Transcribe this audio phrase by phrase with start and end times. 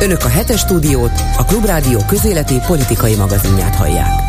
[0.00, 4.28] Önök a hetes stúdiót, a Klubrádió közéleti politikai magazinját hallják.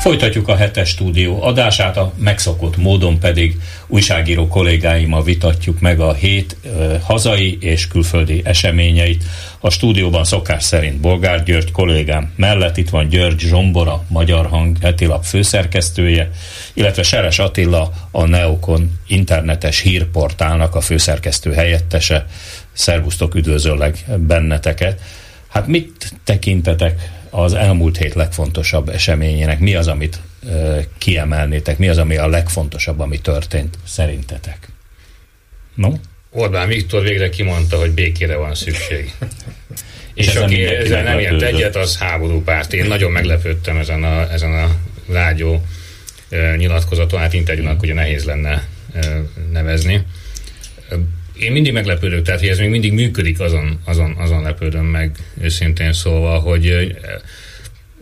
[0.00, 3.56] Folytatjuk a hetes stúdió adását, a megszokott módon pedig
[3.86, 9.24] újságíró kollégáimmal vitatjuk meg a hét uh, hazai és külföldi eseményeit.
[9.60, 15.24] A stúdióban szokás szerint Bolgár György kollégám mellett itt van György Zsombora, Magyar Hang hetilap
[15.24, 16.30] főszerkesztője,
[16.72, 22.26] illetve Seres Attila, a Neokon internetes hírportálnak a főszerkesztő helyettese.
[22.74, 25.00] Szervusztok, üdvözöllek benneteket.
[25.48, 29.58] Hát mit tekintetek az elmúlt hét legfontosabb eseményének?
[29.58, 31.78] Mi az, amit ö, kiemelnétek?
[31.78, 34.68] Mi az, ami a legfontosabb, ami történt szerintetek?
[35.74, 35.92] No?
[36.30, 39.12] Orbán Viktor végre kimondta, hogy békére van szükség.
[40.14, 42.72] És, és aki ezzel nem ért egyet, az háború párt.
[42.72, 44.76] Én nagyon meglepődtem ezen a, ezen a
[45.12, 45.64] rágyó
[46.28, 48.66] e, nyilatkozaton, hát interjúnak ugye nehéz lenne
[49.52, 50.04] nevezni.
[51.38, 55.92] Én mindig meglepődök, tehát hogy ez még mindig működik, azon, azon, azon lepődöm meg őszintén
[55.92, 56.94] szólva, hogy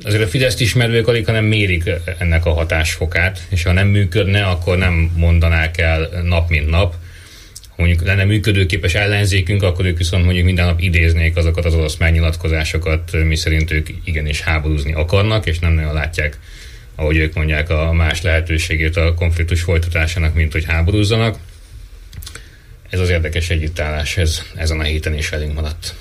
[0.04, 4.78] azért a Fideszt ismerők alig, hanem mérik ennek a hatásfokát, és ha nem működne, akkor
[4.78, 6.94] nem mondanák el nap mint nap.
[7.68, 11.96] Ha mondjuk lenne működőképes ellenzékünk, akkor ők viszont mondjuk minden nap idéznék azokat az orosz
[11.96, 16.38] megnyilatkozásokat, mi szerint ők igenis háborúzni akarnak, és nem nagyon látják,
[16.94, 21.38] ahogy ők mondják, a más lehetőségét a konfliktus folytatásának, mint hogy háborúzzanak
[22.92, 25.94] ez az érdekes együttállás, ez ezen a héten is velünk maradt.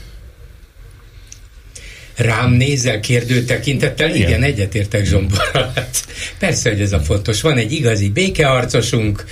[2.16, 4.10] Rám nézel kérdő tekintettel?
[4.10, 5.72] Igen, Igen egyetértek Zsomborral.
[5.76, 6.06] Hát,
[6.40, 7.42] persze, hogy ez a fontos.
[7.42, 9.26] Van egy igazi békeharcosunk,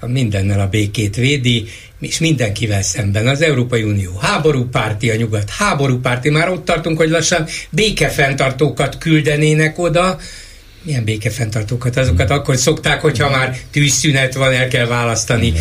[0.00, 1.66] mindennel a békét védi,
[2.00, 3.26] és mindenkivel szemben.
[3.26, 10.18] Az Európai Unió háborúpárti, a nyugat háborúpárti, már ott tartunk, hogy lassan békefenntartókat küldenének oda,
[10.84, 15.52] milyen békefenntartókat, azokat akkor szokták, hogyha már tűzszünet van, el kell választani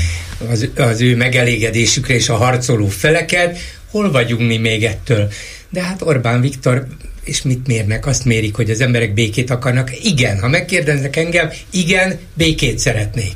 [0.49, 3.57] az, az ő megelégedésükre és a harcoló feleket,
[3.91, 5.31] hol vagyunk mi még ettől?
[5.69, 6.88] De hát Orbán Viktor
[7.23, 8.05] és mit mérnek?
[8.05, 10.05] Azt mérik, hogy az emberek békét akarnak.
[10.05, 13.36] Igen, ha megkérdeznek engem, igen, békét szeretnék.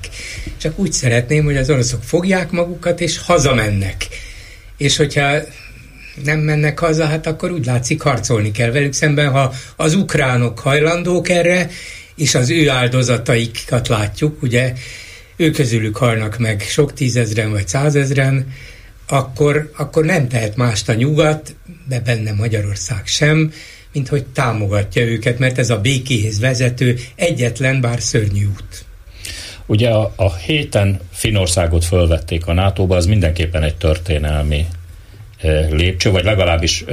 [0.57, 4.07] Csak úgy szeretném, hogy az oroszok fogják magukat, és hazamennek.
[4.78, 5.38] És hogyha
[6.23, 11.29] nem mennek haza, hát akkor úgy látszik harcolni kell velük szemben, ha az ukránok hajlandók
[11.29, 11.69] erre,
[12.16, 14.73] és az ő áldozataikat látjuk, ugye
[15.35, 18.53] ő közülük halnak meg sok tízezren vagy százezren,
[19.07, 21.56] akkor, akkor nem tehet mást a nyugat,
[21.88, 23.53] de benne Magyarország sem,
[23.91, 28.85] mint hogy támogatja őket, mert ez a békéhez vezető egyetlen, bár szörnyű út.
[29.66, 34.66] Ugye a, a héten Finországot fölvették a NATO-ba, az mindenképpen egy történelmi
[35.70, 36.86] lépcső, vagy legalábbis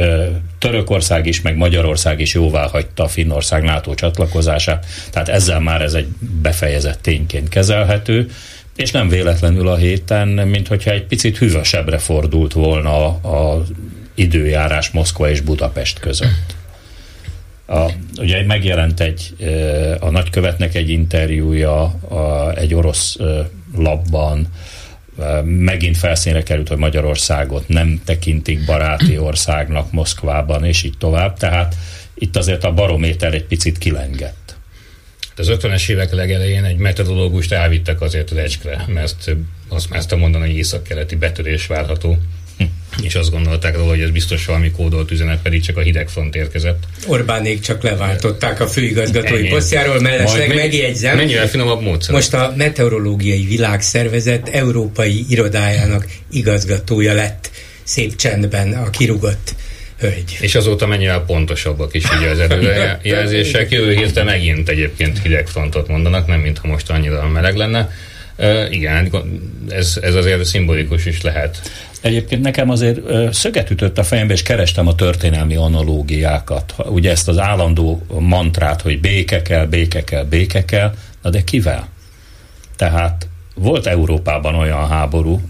[0.59, 5.94] Törökország is, meg Magyarország is jóvá hagyta a Finnország NATO csatlakozását, tehát ezzel már ez
[5.94, 6.06] egy
[6.43, 8.31] befejezett tényként kezelhető,
[8.77, 13.65] és nem véletlenül a héten, mint hogyha egy picit hűvösebbre fordult volna a
[14.15, 16.55] időjárás Moszkva és Budapest között.
[17.66, 19.34] A, ugye megjelent egy,
[20.00, 23.16] a nagykövetnek egy interjúja a, egy orosz
[23.76, 24.49] labban,
[25.44, 31.36] megint felszínre került, hogy Magyarországot nem tekintik baráti országnak Moszkvában, és így tovább.
[31.36, 31.75] Tehát
[32.14, 34.56] itt azért a barométer egy picit kilengett.
[35.36, 39.36] Az 50-es évek legelején egy metodológust elvittek azért az ecskre, mert
[39.69, 42.19] azt mázta mondani, hogy észak-keleti betörés várható
[43.04, 46.84] és azt gondolták róla, hogy ez biztos valami kódolt üzenet, pedig csak a hidegfront érkezett.
[47.06, 51.16] Orbánék csak leváltották a főigazgatói posztjáról, mellesleg megjegyzem.
[51.16, 52.14] Mennyire finomabb módszer?
[52.14, 57.50] Most a Meteorológiai Világszervezet európai irodájának igazgatója lett
[57.82, 59.54] szép csendben a kirugott
[59.98, 60.37] hölgy.
[60.41, 63.70] És azóta mennyire pontosabbak is ugye az előrejelzések.
[63.70, 67.91] Jövő hétre megint egyébként hidegfrontot mondanak, nem mintha most annyira meleg lenne.
[68.38, 69.10] Uh, igen,
[69.69, 71.70] ez, ez azért szimbolikus is lehet.
[72.04, 73.00] Egyébként nekem azért
[73.34, 76.75] szöget ütött a fejembe, és kerestem a történelmi analógiákat.
[76.87, 81.88] Ugye ezt az állandó mantrát, hogy béke kell, béke kell, béke kell, na de kivel?
[82.76, 85.41] Tehát volt Európában olyan háború,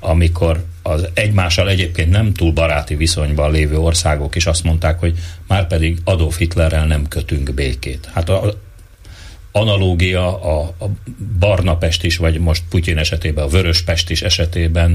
[0.00, 5.66] amikor az egymással egyébként nem túl baráti viszonyban lévő országok is azt mondták, hogy már
[5.66, 8.08] pedig Adolf Hitlerrel nem kötünk békét.
[8.12, 8.30] Hát
[9.56, 10.90] analógia a, a
[11.38, 14.90] barna pest is, vagy most Putyin esetében a vörös pest is esetében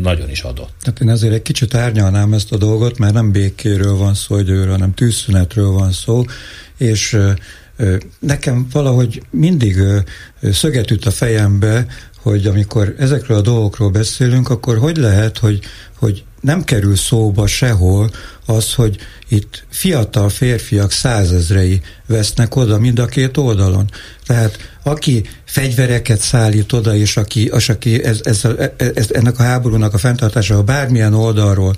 [0.00, 0.72] nagyon is adott.
[0.80, 4.70] Tehát én azért egy kicsit árnyalnám ezt a dolgot, mert nem békéről van szó időről,
[4.70, 6.24] hanem tűzszünetről van szó,
[6.78, 7.18] és
[8.18, 9.76] nekem valahogy mindig
[10.42, 11.86] szöget üt a fejembe,
[12.22, 15.60] hogy amikor ezekről a dolgokról beszélünk, akkor hogy lehet, hogy,
[15.98, 18.10] hogy nem kerül szóba sehol
[18.46, 18.96] az, hogy
[19.28, 23.90] itt fiatal férfiak százezrei vesznek oda mind a két oldalon.
[24.26, 28.42] Tehát aki fegyvereket szállít oda, és aki, az, aki ez, ez,
[28.94, 31.74] ez, ennek a háborúnak a fenntartása bármilyen oldalról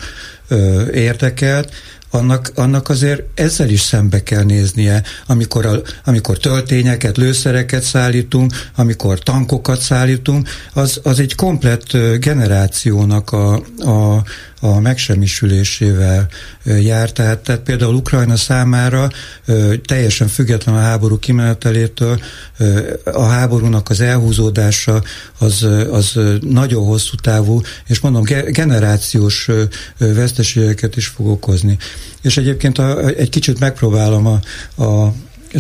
[0.49, 1.73] ö, érdekelt,
[2.11, 9.19] annak, annak azért ezzel is szembe kell néznie, amikor, a, amikor töltényeket, lőszereket szállítunk, amikor
[9.19, 14.23] tankokat szállítunk, az, az egy komplett generációnak a, a,
[14.61, 16.29] a megsemmisülésével
[16.65, 17.13] jár.
[17.13, 19.11] Tehát, tehát például Ukrajna számára
[19.85, 22.21] teljesen független a háború kimenetelétől
[23.05, 25.03] a háborúnak az elhúzódása
[25.39, 29.49] az, az nagyon hosszú távú, és mondom, generációs
[29.99, 31.79] veszteségeket is fog okozni.
[32.23, 34.41] És egyébként a, egy kicsit megpróbálom a,
[34.83, 35.13] a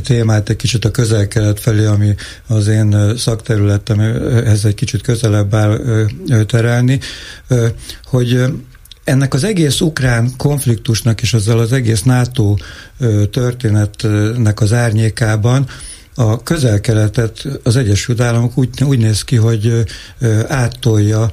[0.05, 2.15] témát egy kicsit a közel-kelet felé, ami
[2.47, 4.01] az én szakterületem,
[4.47, 5.81] ez egy kicsit közelebb áll
[6.47, 7.01] terelni,
[8.05, 8.45] hogy
[9.07, 12.55] ennek az egész ukrán konfliktusnak és azzal az egész NATO
[13.31, 15.67] történetnek az árnyékában
[16.15, 19.85] a közel-keletet az Egyesült Államok úgy, úgy néz ki, hogy
[20.49, 21.31] áttolja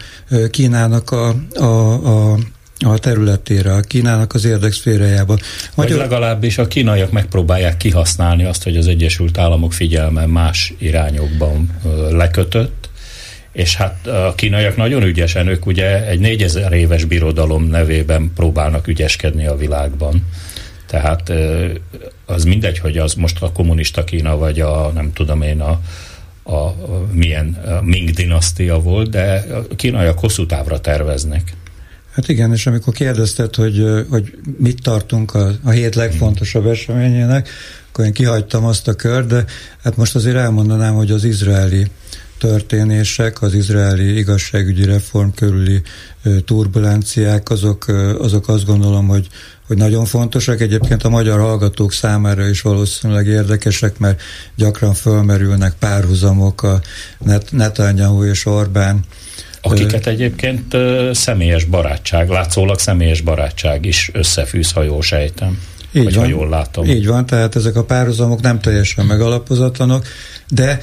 [0.50, 2.38] Kínának a, a, a
[2.86, 5.38] a területére, a Kínának az érdekszférájába.
[5.76, 5.98] Magyar...
[5.98, 11.70] Vagy legalábbis a kínaiak megpróbálják kihasználni azt, hogy az Egyesült Államok figyelme más irányokban
[12.10, 12.83] lekötött,
[13.54, 19.46] és hát a kínaiak nagyon ügyesen, ők ugye egy 4000 éves birodalom nevében próbálnak ügyeskedni
[19.46, 20.28] a világban.
[20.88, 21.32] Tehát
[22.26, 25.80] az mindegy, hogy az most a kommunista Kína, vagy a nem tudom én a,
[26.44, 31.54] a, a milyen a Ming dinasztia volt, de a kínaiak hosszú távra terveznek.
[32.12, 37.50] Hát igen, és amikor kérdezted, hogy, hogy mit tartunk a, a hét legfontosabb eseményének,
[37.90, 39.46] akkor én kihagytam azt a kör, de
[39.84, 41.88] hát most azért elmondanám, hogy az izraeli
[42.48, 45.82] történések, az izraeli igazságügyi reform körüli
[46.46, 47.86] turbulenciák, azok,
[48.20, 49.28] azok azt gondolom, hogy,
[49.68, 50.62] hogy nagyon fontosak.
[50.62, 54.22] Egyébként a magyar hallgatók számára is valószínűleg érdekesek, mert
[54.56, 56.82] gyakran fölmerülnek párhuzamok a
[57.18, 59.00] Net- Netanyahu és Orbán
[59.62, 60.78] Akiket egyébként
[61.12, 65.60] személyes barátság, látszólag személyes barátság is összefűz, ha jól sejtem.
[65.92, 66.86] Így vagy van, ha jól látom.
[66.86, 70.06] Így van, tehát ezek a párhuzamok nem teljesen megalapozatlanok,
[70.50, 70.80] de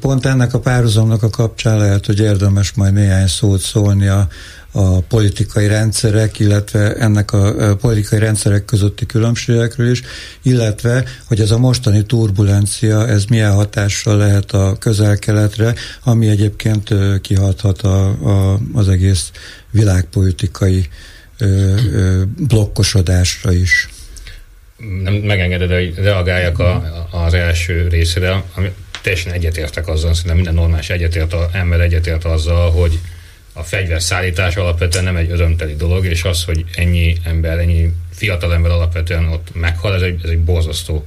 [0.00, 4.28] Pont ennek a párhuzamnak a kapcsán lehet, hogy érdemes majd néhány szót szólni a,
[4.72, 10.02] a politikai rendszerek, illetve ennek a politikai rendszerek közötti különbségekről is,
[10.42, 17.82] illetve, hogy ez a mostani turbulencia, ez milyen hatással lehet a közel-keletre, ami egyébként kihathat
[17.82, 19.30] a, a, az egész
[19.70, 20.88] világpolitikai
[21.38, 23.88] ö, ö, blokkosodásra is.
[25.02, 28.72] Nem megengeded, hogy reagáljak a, az első részre, ami
[29.02, 32.98] teljesen egyetértek azzal, szerintem minden normális egyetért, a, ember egyetért azzal, hogy
[33.52, 38.70] a fegyverszállítás alapvetően nem egy örömteli dolog, és az, hogy ennyi ember, ennyi fiatal ember
[38.70, 41.06] alapvetően ott meghal, ez egy, ez egy borzasztó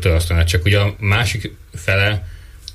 [0.00, 0.46] történet.
[0.46, 2.26] Csak ugye a másik fele,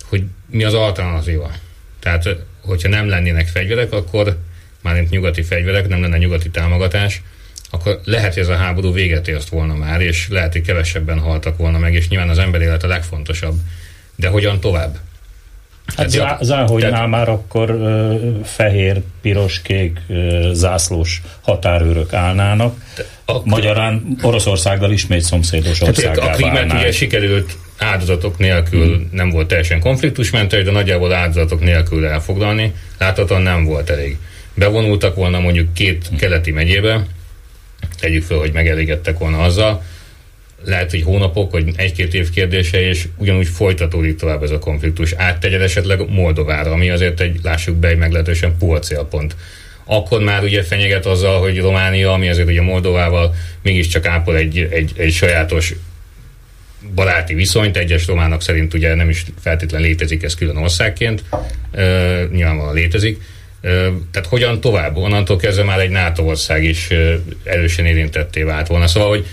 [0.05, 1.51] hogy mi az alternatíva.
[1.99, 2.29] Tehát,
[2.61, 4.37] hogyha nem lennének fegyverek, akkor
[4.81, 7.21] már nyugati fegyverek, nem lenne nyugati támogatás,
[7.69, 11.57] akkor lehet, hogy ez a háború véget ért volna már, és lehet, hogy kevesebben haltak
[11.57, 13.55] volna meg, és nyilván az ember élet a legfontosabb
[14.23, 14.95] de hogyan tovább?
[15.95, 22.75] Hát zá, Záhogynál tehát, már akkor ö, fehér, piros, kék ö, zászlós határőrök állnának.
[23.25, 29.09] Ak- Magyarán Oroszországgal ismét szomszédos országá A Krimet ugye sikerült áldozatok nélkül, hmm.
[29.11, 32.73] nem volt teljesen konfliktusmentes, de nagyjából áldozatok nélkül elfoglalni.
[32.97, 34.17] Láthatóan nem volt elég.
[34.55, 37.05] Bevonultak volna mondjuk két keleti megyébe,
[37.99, 39.83] tegyük fel, hogy megelégedtek volna azzal,
[40.65, 45.13] lehet, hogy hónapok, vagy egy-két év kérdése, és ugyanúgy folytatódik tovább ez a konfliktus.
[45.17, 49.35] Áttegyed esetleg Moldovára, ami azért egy, lássuk be, egy meglehetősen puha célpont.
[49.85, 54.91] Akkor már ugye fenyeget azzal, hogy Románia, ami azért ugye Moldovával mégiscsak ápol egy, egy,
[54.95, 55.73] egy sajátos
[56.95, 61.23] baráti viszonyt, egyes románok szerint ugye nem is feltétlen létezik ez külön országként,
[61.73, 63.21] uh, nyilvánvalóan létezik,
[64.11, 64.95] tehát hogyan tovább?
[64.95, 66.87] Onnantól kezdve már egy NATO ország is
[67.43, 68.87] erősen érintetté vált volna.
[68.87, 69.25] Szóval, hogy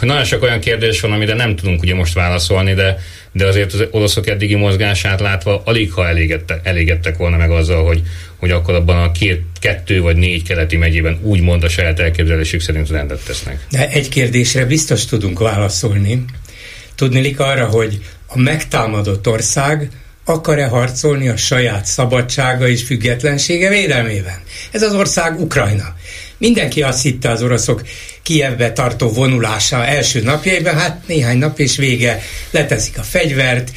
[0.00, 2.98] nagyon sok olyan kérdés van, amire nem tudunk ugye most válaszolni, de,
[3.32, 8.02] de azért az oroszok eddigi mozgását látva alig ha elégedtek, elégedtek volna meg azzal, hogy,
[8.36, 12.90] hogy akkor abban a két, kettő vagy négy keleti megyében úgymond a saját elképzelésük szerint
[12.90, 13.66] rendet tesznek.
[13.70, 16.24] De egy kérdésre biztos tudunk válaszolni.
[16.94, 19.90] Tudnélik arra, hogy a megtámadott ország
[20.24, 24.40] akar-e harcolni a saját szabadsága és függetlensége védelmében?
[24.70, 25.94] Ez az ország Ukrajna.
[26.38, 27.82] Mindenki azt hitte az oroszok
[28.22, 33.70] Kievbe tartó vonulása első napjaiban, hát néhány nap és vége leteszik a fegyvert,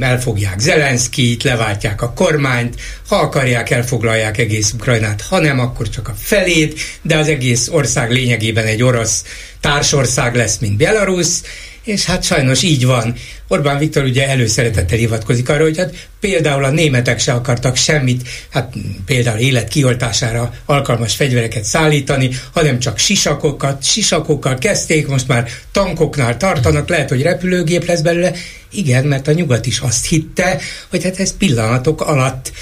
[0.00, 6.14] elfogják Zelenszkit, leváltják a kormányt, ha akarják, elfoglalják egész Ukrajnát, ha nem, akkor csak a
[6.18, 9.24] felét, de az egész ország lényegében egy orosz
[9.60, 11.26] társország lesz, mint Belarus,
[11.88, 13.14] és hát sajnos így van.
[13.48, 18.74] Orbán Viktor ugye előszeretettel hivatkozik arra, hogy hát például a németek se akartak semmit, hát
[19.06, 26.88] például élet kioltására alkalmas fegyvereket szállítani, hanem csak sisakokat, sisakokkal kezdték, most már tankoknál tartanak,
[26.88, 28.32] lehet, hogy repülőgép lesz belőle.
[28.72, 32.52] Igen, mert a nyugat is azt hitte, hogy hát ez pillanatok alatt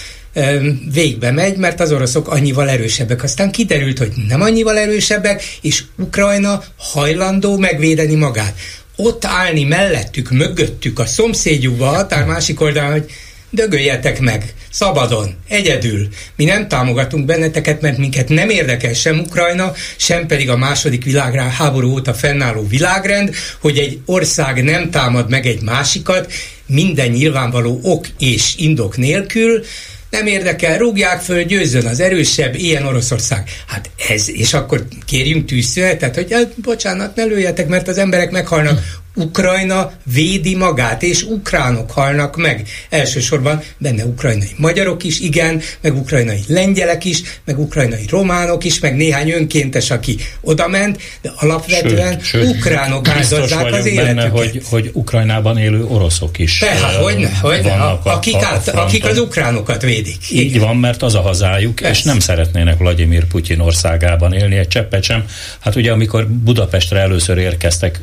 [0.92, 3.23] végbe megy, mert az oroszok annyival erősebbek.
[3.23, 8.54] Aztán kiderült, hogy nem annyival erősebbek, és Ukrajna hajlandó megvédeni magát
[8.97, 13.11] ott állni mellettük, mögöttük, a szomszédjukba, a határ másik oldalon, hogy
[13.50, 16.09] dögöljetek meg, szabadon, egyedül.
[16.37, 21.91] Mi nem támogatunk benneteket, mert minket nem érdekel sem Ukrajna, sem pedig a második világháború
[21.91, 26.33] óta fennálló világrend, hogy egy ország nem támad meg egy másikat,
[26.67, 29.65] minden nyilvánvaló ok és indok nélkül,
[30.11, 33.49] nem érdekel, rúgják föl, győzzön az erősebb, ilyen Oroszország.
[33.67, 38.81] Hát ez, és akkor kérjünk tűzszünetet, hogy hát, bocsánat, ne lőjetek, mert az emberek meghalnak.
[39.16, 42.68] Ukrajna védi magát, és ukránok halnak meg.
[42.90, 48.96] Elsősorban benne ukrajnai magyarok is, igen, meg ukrajnai lengyelek is, meg ukrajnai románok is, meg
[48.96, 54.04] néhány önkéntes, aki odament, de alapvetően sőt, sőt, ukránok áldozzák az életüket.
[54.04, 58.46] Benne, hogy, hogy Ukrajnában élő oroszok is Tehát, hogy ne, hogy ne, a, akik, a,
[58.46, 60.30] át, a akik az ukránokat védik.
[60.30, 60.61] Így igen.
[60.61, 61.99] van, mert az a hazájuk, Persze.
[61.99, 65.25] és nem szeretnének Vladimir Putyin országában élni egy cseppet sem.
[65.58, 68.00] Hát ugye amikor Budapestre először érkeztek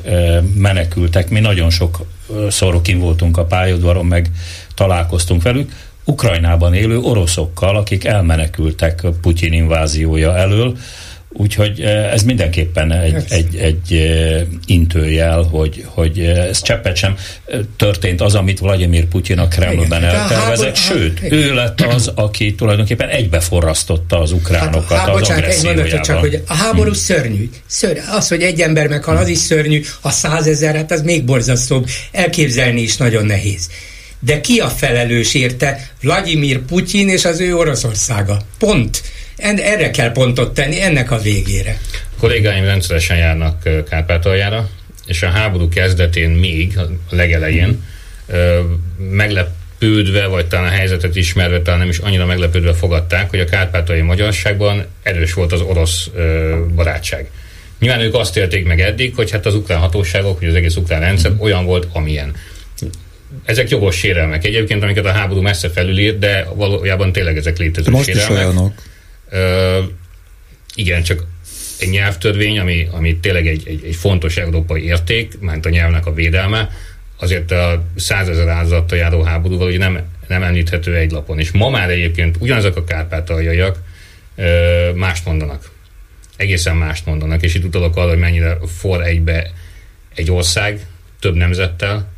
[0.55, 2.05] menekül menekültek, mi nagyon sok
[2.49, 4.29] szorokin voltunk a pályaudvaron, meg
[4.75, 5.71] találkoztunk velük,
[6.05, 10.77] Ukrajnában élő oroszokkal, akik elmenekültek Putyin inváziója elől,
[11.33, 14.13] Úgyhogy ez mindenképpen egy, egy, egy
[14.65, 17.15] intőjel, hogy, hogy ez cseppet sem
[17.77, 24.19] történt az, amit Vladimir Putyin a Kremlben eltervezett, sőt, ő lett az, aki tulajdonképpen egybeforrasztotta
[24.19, 25.99] az ukránokat hát, az bocsánat, agressziójával.
[25.99, 26.93] csak, hogy a háború hmm.
[26.93, 27.49] szörnyű.
[27.67, 27.99] Szörny.
[28.11, 31.87] Az, hogy egy ember meghal, az is szörnyű, a százezer, hát az még borzasztóbb.
[32.11, 33.69] Elképzelni is nagyon nehéz.
[34.19, 35.89] De ki a felelős érte?
[36.01, 38.41] Vladimir Putyin és az ő Oroszországa.
[38.59, 39.01] Pont
[39.37, 41.77] erre kell pontot tenni, ennek a végére.
[42.15, 44.69] A kollégáim rendszeresen járnak Kárpátaljára,
[45.05, 47.83] és a háború kezdetén még, a legelején,
[48.97, 54.01] meglepődve, vagy talán a helyzetet ismerve, talán nem is annyira meglepődve fogadták, hogy a kárpátai
[54.01, 56.09] magyarságban erős volt az orosz
[56.75, 57.29] barátság.
[57.79, 60.99] Nyilván ők azt élték meg eddig, hogy hát az ukrán hatóságok, hogy az egész ukrán
[60.99, 62.35] rendszer olyan volt, amilyen.
[63.45, 68.05] Ezek jogos sérelmek egyébként, amiket a háború messze felülír, de valójában tényleg ezek létező most
[68.05, 68.31] sérelmek.
[68.31, 68.73] Is olyanok.
[70.75, 71.25] Igen, csak
[71.79, 76.13] egy nyelvtörvény, ami, ami tényleg egy, egy, egy fontos európai érték, ment a nyelvnek a
[76.13, 76.69] védelme,
[77.19, 81.39] azért a százezer áldozattal járó háborúval ugye nem, nem említhető egy lapon.
[81.39, 83.81] És ma már egyébként ugyanazok a kárpátaljaiak
[84.95, 85.71] mást mondanak.
[86.37, 89.51] Egészen mást mondanak, és itt utalok arra, hogy mennyire for egybe
[90.15, 90.85] egy ország
[91.19, 92.11] több nemzettel,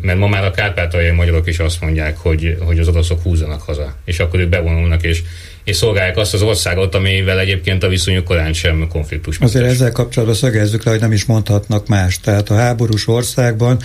[0.00, 3.96] mert ma már a kárpátaljai magyarok is azt mondják, hogy, hogy az oroszok húzzanak haza,
[4.04, 5.22] és akkor ők bevonulnak, és,
[5.66, 9.38] és szolgálják azt az országot, amivel egyébként a viszonyuk korán sem konfliktus.
[9.38, 12.20] Azért ezzel kapcsolatban szögezzük le, hogy nem is mondhatnak más.
[12.20, 13.78] Tehát a háborús országban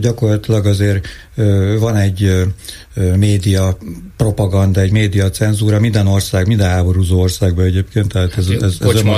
[0.00, 1.06] gyakorlatilag azért
[1.78, 2.32] van egy
[3.16, 3.78] média
[4.16, 8.12] propaganda, egy média cenzúra minden ország, minden háborúzó országban egyébként.
[8.12, 9.16] Tehát ez, ez, ez, ez Kocsma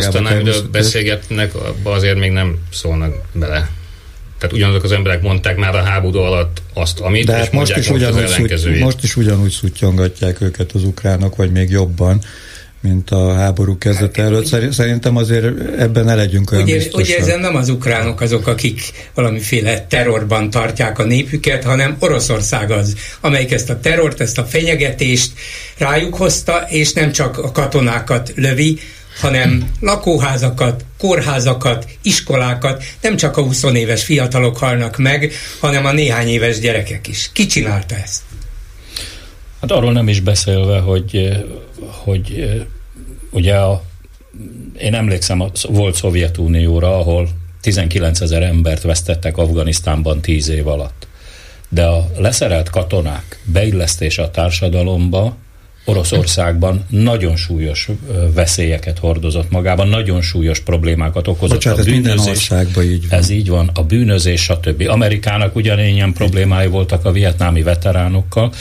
[0.70, 3.68] beszélgetnek, azért még nem szólnak bele.
[4.38, 7.90] Tehát ugyanazok az emberek mondták már a háború alatt azt, amit, De hát most is,
[7.90, 12.20] ugyanúgy szuty, most is ugyanúgy szutyongatják őket az ukránok, vagy még jobban
[12.80, 14.72] mint a háború kezdete előtt.
[14.72, 15.44] Szerintem azért
[15.78, 17.08] ebben ne legyünk olyan ugye, biztosak.
[17.08, 18.80] Ugye ezen nem az ukránok azok, akik
[19.14, 25.32] valamiféle terrorban tartják a népüket, hanem Oroszország az, amelyik ezt a terrort, ezt a fenyegetést
[25.78, 28.78] rájuk hozta, és nem csak a katonákat lövi,
[29.18, 36.28] hanem lakóházakat, kórházakat, iskolákat, nem csak a 20 éves fiatalok halnak meg, hanem a néhány
[36.28, 37.30] éves gyerekek is.
[37.32, 38.22] Ki csinálta ezt?
[39.60, 41.28] Hát arról nem is beszélve, hogy,
[41.80, 42.48] hogy
[43.30, 43.82] ugye a,
[44.78, 47.28] én emlékszem, a volt Szovjetunióra, ahol
[47.60, 51.06] 19 ezer embert vesztettek Afganisztánban 10 év alatt.
[51.68, 55.36] De a leszerelt katonák beillesztése a társadalomba
[55.88, 57.88] Oroszországban nagyon súlyos
[58.34, 62.14] veszélyeket hordozott magában, nagyon súlyos problémákat okozott Bocsánat, a bűnözés.
[62.14, 63.18] Minden országban így van.
[63.18, 64.84] Ez így van, a bűnözés, stb.
[64.88, 68.52] Amerikának ugyanilyen problémái voltak a vietnámi veteránokkal,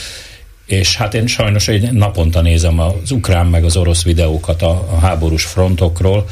[0.65, 4.99] és hát én sajnos egy naponta nézem az ukrán meg az orosz videókat a, a
[4.99, 6.25] háborús frontokról,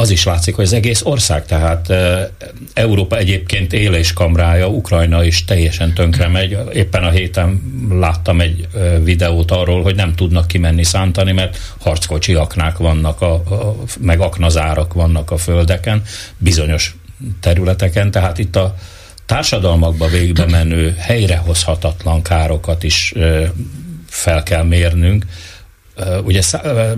[0.00, 1.92] az is látszik, hogy az egész ország, tehát
[2.74, 6.58] Európa egyébként éléskamrája, Ukrajna is teljesen tönkre megy.
[6.72, 8.68] Éppen a héten láttam egy
[9.04, 14.92] videót arról, hogy nem tudnak kimenni szántani, mert harckocsi aknák vannak, a, a, meg aknazárak
[14.92, 16.02] vannak a földeken,
[16.38, 16.96] bizonyos
[17.40, 18.74] területeken, tehát itt a
[19.26, 23.14] társadalmakba végbe menő, helyrehozhatatlan károkat is
[24.06, 25.24] fel kell mérnünk,
[26.24, 26.42] ugye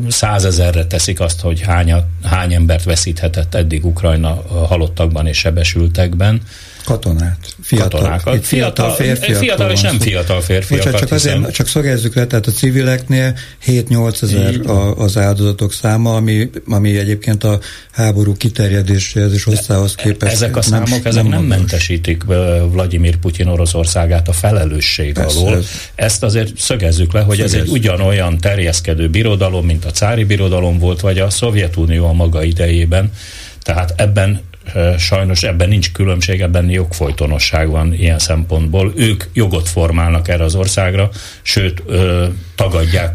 [0.09, 6.43] százezerre teszik azt, hogy hány, hány embert veszíthetett eddig Ukrajna halottakban és sebesültekben.
[6.85, 7.39] Katonát.
[7.63, 8.35] Fiatal, Katonákat.
[8.35, 10.93] Itt fiatal, fiatal, fiatal és nem fiatal férfiakat.
[10.93, 13.37] Bocsánat, csak, azért, csak szögezzük le, tehát a civileknél
[13.67, 14.61] 7-8 ezer
[14.97, 17.61] az áldozatok száma, ami, ami egyébként a
[17.91, 20.33] háború kiterjedéséhez és hosszához képest.
[20.33, 22.23] Ezek a számok, nem, ezek nem, nem mentesítik
[22.71, 25.57] Vladimir Putyin Oroszországát a felelősség Persze, alól.
[25.57, 25.67] Ez.
[25.95, 27.61] Ezt azért szögezzük le, hogy szögezzük.
[27.61, 32.43] ez egy ugyanolyan terjeszkedő birodalom, mint a cári birodalom volt, vagy a Szovjetunió a maga
[32.43, 33.13] idejében.
[33.63, 34.41] Tehát ebben
[34.99, 38.93] sajnos ebben nincs különbség, ebben jogfolytonosság van ilyen szempontból.
[38.97, 41.11] Ők jogot formálnak erre az országra,
[41.43, 41.83] sőt
[42.55, 43.15] tagadják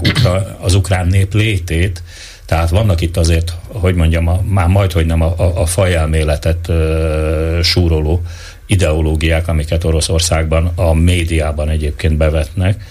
[0.60, 2.04] az ukrán nép létét,
[2.46, 6.70] tehát vannak itt azért, hogy mondjam, a, már majd, hogy nem a, a, a fajelméletet
[6.70, 8.22] ö, súroló
[8.66, 12.84] ideológiák, amiket Oroszországban a médiában egyébként bevetnek,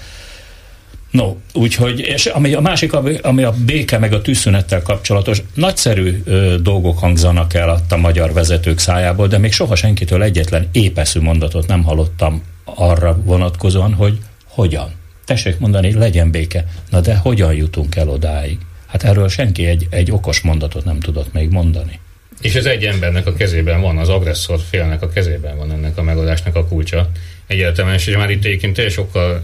[1.10, 6.56] No, úgyhogy, és ami a másik, ami a béke meg a tűzszünettel kapcsolatos, nagyszerű ö,
[6.62, 11.82] dolgok hangzanak el a, magyar vezetők szájából, de még soha senkitől egyetlen épeszű mondatot nem
[11.82, 14.92] hallottam arra vonatkozóan, hogy hogyan.
[15.25, 16.64] Tessék mondani, legyen béke.
[16.90, 18.58] Na de hogyan jutunk el odáig?
[18.86, 22.00] Hát erről senki egy, egy okos mondatot nem tudott még mondani.
[22.40, 26.02] És ez egy embernek a kezében van, az agresszor félnek a kezében van ennek a
[26.02, 27.10] megoldásnak a kulcsa
[27.46, 29.42] egyáltalán, és már itt egyébként teljesen sokkal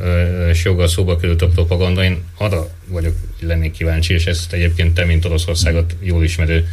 [0.50, 2.04] és joggal szóba került a propaganda.
[2.04, 6.68] Én arra vagyok, lennék kíváncsi, és ezt egyébként te, mint Oroszországot jól ismerő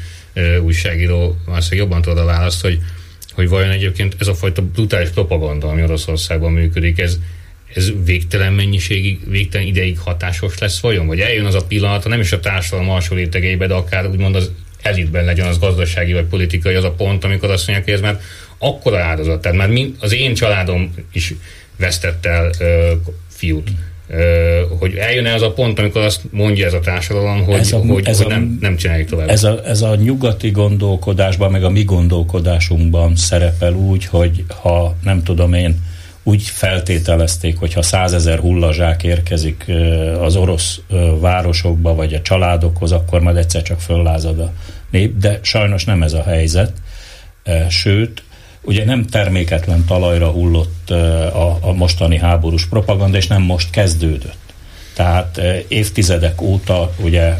[0.62, 2.80] újságíró, már jobban tudod a választ, hogy,
[3.34, 7.18] hogy vajon egyébként ez a fajta brutális propaganda, ami Oroszországban működik, ez,
[7.74, 11.08] ez végtelen mennyiségig, végtelen ideig hatásos lesz vajon?
[11.08, 14.52] Vagy eljön az a pillanat, nem is a társadalom alsó rétegeibe, de akár úgymond az
[14.82, 18.22] elitben legyen az gazdasági vagy politikai az a pont, amikor azt mondják, hogy ez már
[18.60, 19.42] akkora áldozat.
[19.42, 21.34] Tehát már mind, az én családom is
[21.78, 22.92] vesztett el ö,
[23.30, 23.70] fiút.
[24.08, 27.78] Ö, hogy eljön ez a pont, amikor azt mondja ez a társadalom, hogy, ez a,
[27.78, 29.30] hogy, ez hogy a, nem, nem csináljuk tovább.
[29.30, 35.24] Ez a, ez a nyugati gondolkodásban, meg a mi gondolkodásunkban szerepel úgy, hogy ha nem
[35.24, 35.88] tudom én,
[36.24, 39.66] úgy feltételezték, hogy ha százezer hullazsák érkezik
[40.20, 40.80] az orosz
[41.20, 44.54] városokba, vagy a családokhoz, akkor majd egyszer csak föllázad a
[44.90, 46.72] nép, de sajnos nem ez a helyzet.
[47.70, 48.24] Sőt,
[48.62, 54.54] ugye nem terméketlen talajra hullott a, a mostani háborús propaganda, és nem most kezdődött.
[54.94, 57.38] Tehát évtizedek óta ugye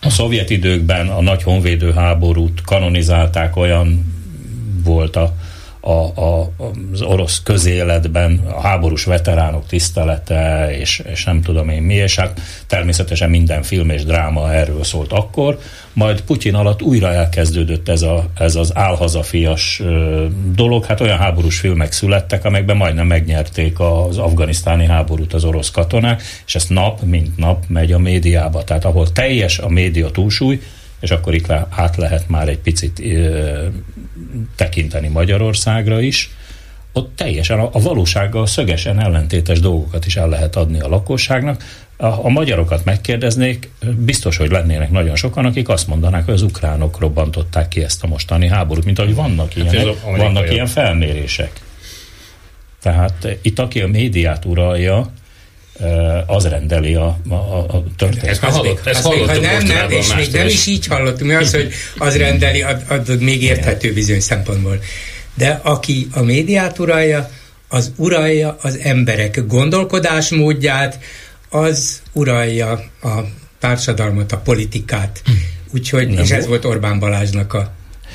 [0.00, 4.14] a szovjet időkben a nagy honvédő háborút kanonizálták, olyan
[4.84, 5.34] volt a,
[5.84, 6.52] a, a,
[6.92, 12.40] az orosz közéletben a háborús veteránok tisztelete, és, és nem tudom én mi, és hát
[12.66, 15.58] természetesen minden film és dráma erről szólt akkor,
[15.92, 19.82] majd Putyin alatt újra elkezdődött ez, a, ez az álhazafias
[20.54, 26.22] dolog, hát olyan háborús filmek születtek, amelyekben majdnem megnyerték az afganisztáni háborút az orosz katonák,
[26.46, 30.60] és ez nap, mint nap megy a médiába, tehát ahol teljes a média túlsúly,
[31.02, 33.02] és akkor itt át lehet már egy picit
[34.56, 36.30] tekinteni Magyarországra is,
[36.92, 41.64] ott teljesen a, a valósággal szögesen ellentétes dolgokat is el lehet adni a lakosságnak.
[41.96, 46.98] A, a magyarokat megkérdeznék, biztos, hogy lennének nagyon sokan, akik azt mondanák, hogy az ukránok
[46.98, 51.60] robbantották ki ezt a mostani háborút, mint ahogy vannak hát ilyenek, vannak ilyen felmérések.
[52.82, 55.12] Tehát itt aki a médiát uralja,
[56.26, 58.30] az rendeli a, a, a történetet.
[58.30, 61.54] Ezt hallott, ezt hallott, ha nem, nem, és még nem is így hallottunk, mi az,
[61.54, 64.82] hogy az rendeli, ad, ad, még érthető bizonyos szempontból.
[65.34, 67.30] De aki a médiát uralja,
[67.68, 70.98] az uralja az emberek gondolkodásmódját,
[71.48, 72.70] az uralja
[73.02, 73.20] a
[73.58, 75.22] társadalmat, a politikát.
[75.24, 75.32] Hm.
[75.72, 77.72] Úgyhogy, nem és ez volt Orbán Balázsnak a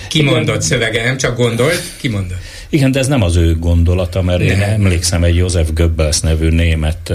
[0.08, 0.62] kimondott Igen.
[0.62, 2.38] szövege, nem csak gondolt, kimondott.
[2.70, 4.48] Igen, de ez nem az ő gondolata, mert nem.
[4.48, 7.14] én emlékszem egy József Goebbels nevű német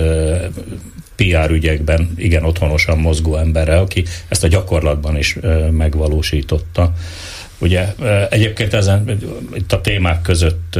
[1.16, 5.38] PR ügyekben igen otthonosan mozgó emberre, aki ezt a gyakorlatban is
[5.70, 6.92] megvalósította.
[7.58, 7.94] Ugye
[8.30, 9.18] egyébként ezen
[9.54, 10.78] itt a témák között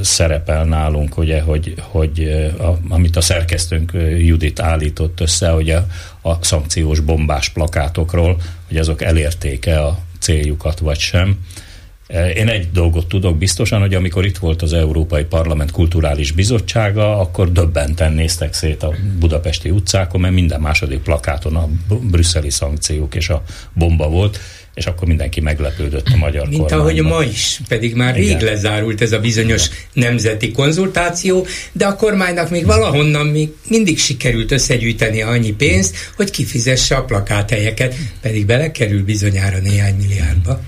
[0.00, 5.86] szerepel nálunk, ugye, hogy, hogy a, amit a szerkesztőnk Judit állított össze, hogy a,
[6.22, 11.38] a szankciós bombás plakátokról, hogy azok elérték-e a céljukat vagy sem.
[12.36, 17.52] Én egy dolgot tudok biztosan, hogy amikor itt volt az Európai Parlament Kulturális Bizottsága, akkor
[17.52, 23.42] döbbenten néztek szét a budapesti utcákon, mert minden második plakáton a brüsszeli szankciók és a
[23.72, 24.38] bomba volt,
[24.74, 26.88] és akkor mindenki meglepődött a magyar Mint kormányban.
[26.88, 28.38] ahogy ma is, pedig már Igen.
[28.38, 30.10] rég lezárult ez a bizonyos Igen.
[30.10, 36.96] nemzeti konzultáció, de a kormánynak még valahonnan még mindig sikerült összegyűjteni annyi pénzt, hogy kifizesse
[36.96, 40.60] a plakáthelyeket, pedig belekerül bizonyára néhány milliárdba.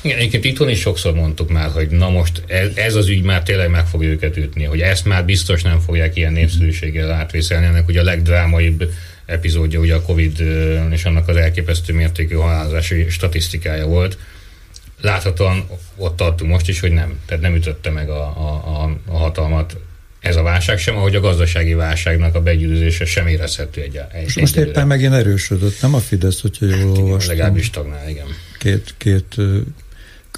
[0.00, 3.42] Igen, egyébként itthon is sokszor mondtuk már, hogy na most ez, ez az ügy már
[3.42, 7.88] tényleg meg fog őket ütni, hogy ezt már biztos nem fogják ilyen népszerűséggel átvészelni, ennek
[7.88, 8.90] ugye a legdrámaibb
[9.26, 10.40] epizódja ugye a Covid
[10.90, 14.18] és annak az elképesztő mértékű halálozási statisztikája volt.
[15.00, 19.76] Láthatóan ott tartunk most is, hogy nem, tehát nem ütötte meg a, a, a hatalmat
[20.20, 24.36] ez a válság sem, ahogy a gazdasági válságnak a begyűrűzése sem érezhető egy, egy És
[24.36, 27.36] most éppen megint erősödött, nem a Fidesz, hogyha jól hát, olvastam.
[27.36, 28.26] Legalábbis tagnál, igen.
[28.58, 29.36] Két, két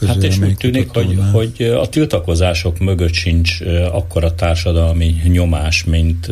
[0.06, 3.60] Hát és úgy tűnik, hogy, hogy a tiltakozások mögött sincs
[3.92, 6.26] akkora társadalmi nyomás, mint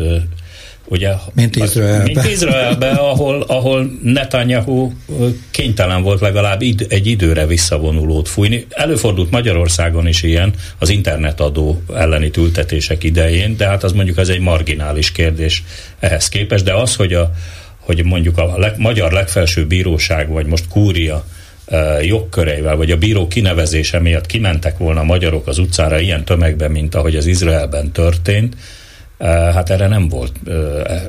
[0.85, 2.03] ugye, mint Izraelbe.
[2.03, 4.93] Mint Izraelbe, ahol, ahol Netanyahu
[5.51, 8.67] kénytelen volt legalább id, egy időre visszavonulót fújni.
[8.71, 14.41] Előfordult Magyarországon is ilyen az internetadó elleni tültetések idején, de hát az mondjuk az egy
[14.41, 15.63] marginális kérdés
[15.99, 17.33] ehhez képest, de az, hogy, a,
[17.79, 21.25] hogy mondjuk a leg, magyar legfelső bíróság, vagy most kúria
[22.03, 26.95] jogköreivel, vagy a bíró kinevezése miatt kimentek volna a magyarok az utcára ilyen tömegben, mint
[26.95, 28.57] ahogy az Izraelben történt,
[29.19, 30.33] hát erre nem volt,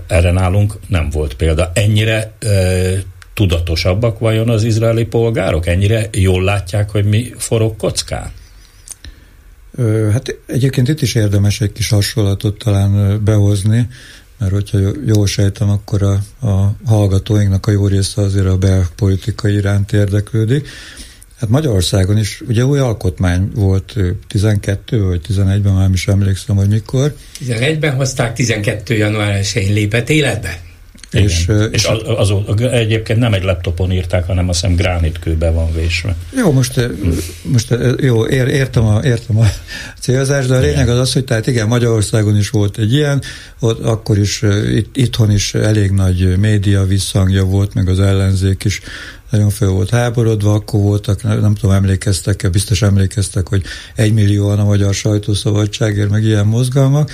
[0.07, 1.71] erre nálunk nem volt példa.
[1.73, 2.31] Ennyire
[3.33, 5.67] tudatosabbak vajon az izraeli polgárok?
[5.67, 8.31] Ennyire jól látják, hogy mi forog kockán?
[10.11, 13.87] Hát egyébként itt is érdemes egy kis hasonlatot talán behozni,
[14.37, 19.93] mert hogyha jól sejtem, akkor a, a hallgatóinknak a jó része azért a belpolitika iránt
[19.93, 20.67] érdeklődik.
[21.45, 23.95] Hát Magyarországon is ugye új alkotmány volt
[24.27, 27.15] 12 vagy 11-ben, már is emlékszem, hogy mikor.
[27.47, 28.95] 11-ben hozták, 12.
[28.95, 30.60] január 1-én lépett életbe.
[31.12, 31.27] Igen.
[31.27, 35.73] És, és az, az, az, egyébként nem egy laptopon írták, hanem azt hiszem gránitkőbe van
[35.73, 36.15] vésve.
[36.36, 36.89] Jó, most,
[37.41, 39.45] most jó, ér, értem, a, értem a
[40.01, 43.21] célzást, de a lényeg az az, hogy tehát igen, Magyarországon is volt egy ilyen,
[43.60, 44.41] ott akkor is,
[44.75, 48.81] itt, itthon is elég nagy média visszhangja volt, meg az ellenzék is
[49.35, 53.63] nagyon föl volt háborodva, akkor voltak, nem tudom, emlékeztek-e, biztos emlékeztek, hogy
[53.95, 57.11] egymillióan a magyar sajtószabadságért, meg ilyen mozgalmak,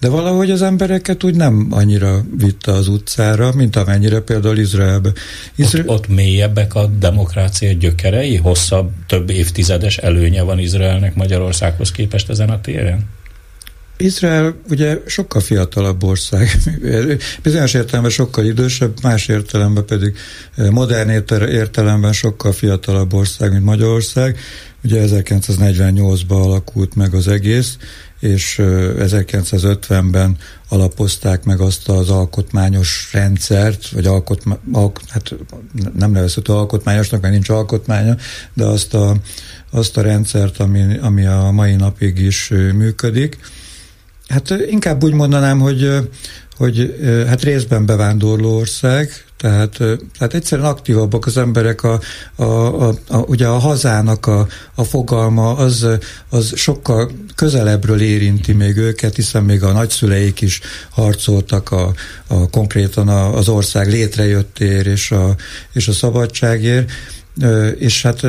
[0.00, 5.12] de valahogy az embereket úgy nem annyira vitte az utcára, mint amennyire például Izraelbe.
[5.54, 5.88] Izrael...
[5.88, 8.36] Ott, ott mélyebbek a demokrácia gyökerei?
[8.36, 13.08] Hosszabb, több évtizedes előnye van Izraelnek Magyarországhoz képest ezen a téren?
[14.00, 16.50] Izrael ugye sokkal fiatalabb ország,
[17.42, 20.16] bizonyos értelemben sokkal idősebb, más értelemben pedig
[20.54, 21.08] eh, modern
[21.48, 24.38] értelemben sokkal fiatalabb ország, mint Magyarország.
[24.84, 27.76] Ugye 1948-ban alakult meg az egész,
[28.20, 30.36] és 1950-ben
[30.68, 35.34] alapozták meg azt az alkotmányos rendszert, vagy alkotma, alk, hát
[35.96, 38.16] nem nevezhető alkotmányosnak, mert nincs alkotmánya,
[38.54, 39.16] de azt a,
[39.70, 43.38] azt a rendszert, ami, ami a mai napig is működik.
[44.30, 45.90] Hát inkább úgy mondanám, hogy,
[46.56, 49.76] hogy hát részben bevándorló ország, tehát,
[50.18, 52.00] tehát egyszerűen aktívabbak az emberek, a,
[52.36, 55.86] a, a, a, ugye a hazának a, a fogalma az,
[56.28, 61.92] az sokkal közelebbről érinti még őket, hiszen még a nagyszüleik is harcoltak a,
[62.26, 65.34] a konkrétan a, az ország létrejöttér és a,
[65.72, 66.90] és a szabadságért,
[67.78, 68.22] és hát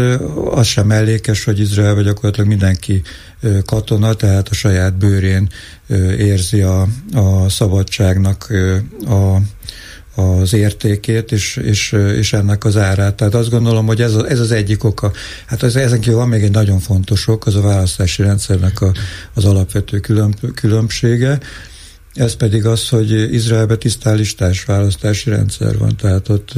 [0.51, 3.01] az sem mellékes, hogy Izraelben gyakorlatilag mindenki
[3.65, 5.49] katona, tehát a saját bőrén
[6.17, 8.53] érzi a, a szabadságnak
[9.05, 9.37] a
[10.15, 13.15] az értékét és, és, és ennek az árát.
[13.15, 15.11] Tehát azt gondolom, hogy ez, a, ez az egyik oka.
[15.45, 18.91] Hát az, ezen kívül van még egy nagyon fontos ok, az a választási rendszernek a,
[19.33, 21.39] az alapvető külön, különbsége.
[22.13, 26.53] Ez pedig az, hogy Izraelben tisztálistás választási rendszer van, tehát ott,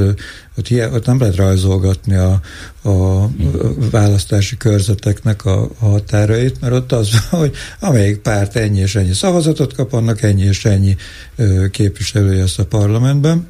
[0.58, 2.42] ott, ilyen, ott nem lehet rajzolgatni a,
[2.89, 3.30] a
[3.92, 9.13] választási körzeteknek a, a határait, mert ott az van, hogy amelyik párt ennyi és ennyi
[9.13, 10.96] szavazatot kap, annak ennyi és ennyi
[11.72, 13.48] képviselője lesz a parlamentben.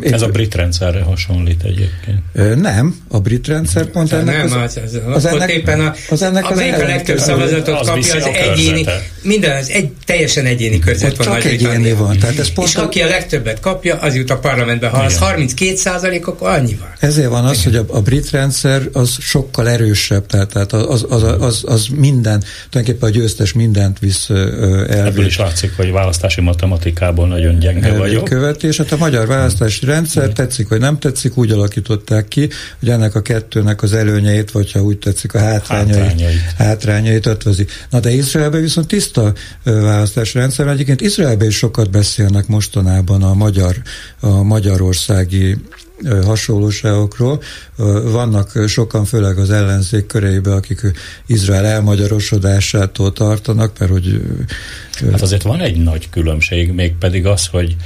[0.00, 2.60] Ez a brit rendszerre hasonlít egyébként.
[2.60, 6.22] Nem, a brit rendszer pont ennek nem, az, az, az, az, ennek, éppen a, az
[6.22, 8.84] ennek az a legtöbb szavazatot az kapja, az egyéni,
[9.22, 11.26] minden az egy teljesen egyéni körzet van.
[11.26, 12.18] Csak egyéni van.
[12.18, 12.82] Tehát ez pont és a...
[12.82, 14.88] aki a legtöbbet kapja, az jut a parlamentbe.
[14.88, 16.88] Ha az 32 százalék, akkor annyi van.
[17.00, 21.22] Ezért van az, hogy a, a brit rendszer az sokkal erősebb, tehát, tehát az, az,
[21.22, 24.92] az, az, az minden, tulajdonképpen a győztes mindent visz elvi.
[24.92, 28.24] Ebből is látszik, hogy választási matematikában nagyon gyenge vagyok.
[28.24, 32.48] Követés, hát a magyar magyar választási rendszer, tetszik vagy nem tetszik, úgy alakították ki,
[32.78, 36.40] hogy ennek a kettőnek az előnyeit, vagy ha úgy tetszik, a hátrányait, hátrányait.
[36.56, 37.66] hátrányait ötvözi.
[37.90, 39.32] Na de Izraelben viszont tiszta
[39.64, 43.76] választási rendszer, egyébként Izraelben is sokat beszélnek mostanában a magyar,
[44.20, 45.56] a magyarországi
[46.24, 47.42] hasonlóságokról.
[48.04, 50.80] Vannak sokan, főleg az ellenzék köreibe, akik
[51.26, 54.22] Izrael elmagyarosodásától tartanak, mert hogy...
[55.10, 57.76] Hát azért van egy nagy különbség, még pedig az, hogy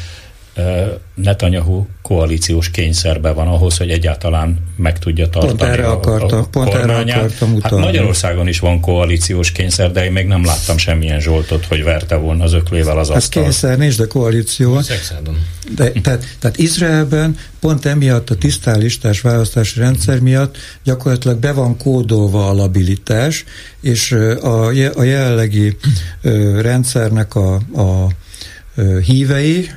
[1.15, 6.47] Netanyahu koalíciós kényszerben van ahhoz, hogy egyáltalán meg tudja tartani pont erre akarta, a, a
[6.51, 7.85] pont erre akartam utalni.
[7.85, 12.17] Hát Magyarországon is van koalíciós kényszer, de én még nem láttam semmilyen Zsoltot, hogy verte
[12.17, 13.23] volna az öklével az asztalt.
[13.23, 14.81] Ez kényszer nincs, de koalíció.
[15.75, 22.49] De, tehát, tehát Izraelben pont emiatt a tisztálistás választási rendszer miatt gyakorlatilag be van kódolva
[22.49, 23.45] a labilitás,
[23.81, 25.77] és a, a jelenlegi
[26.61, 28.07] rendszernek a, a
[29.05, 29.71] hívei,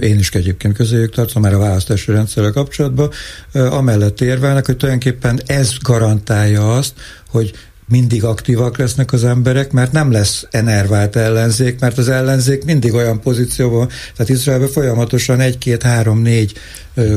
[0.00, 3.10] én is egyébként közéjük tartom, már a választási rendszerrel kapcsolatban,
[3.52, 6.92] amellett érvelnek, hogy tulajdonképpen ez garantálja azt,
[7.28, 7.52] hogy
[7.90, 13.20] mindig aktívak lesznek az emberek, mert nem lesz enervált ellenzék, mert az ellenzék mindig olyan
[13.20, 16.52] pozícióban, tehát Izraelben folyamatosan egy, két, három, négy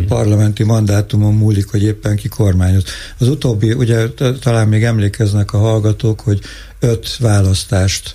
[0.07, 2.83] parlamenti mandátumon múlik, hogy éppen ki kormányoz.
[3.17, 4.07] Az utóbbi, ugye
[4.41, 6.39] talán még emlékeznek a hallgatók, hogy
[6.79, 8.13] öt választást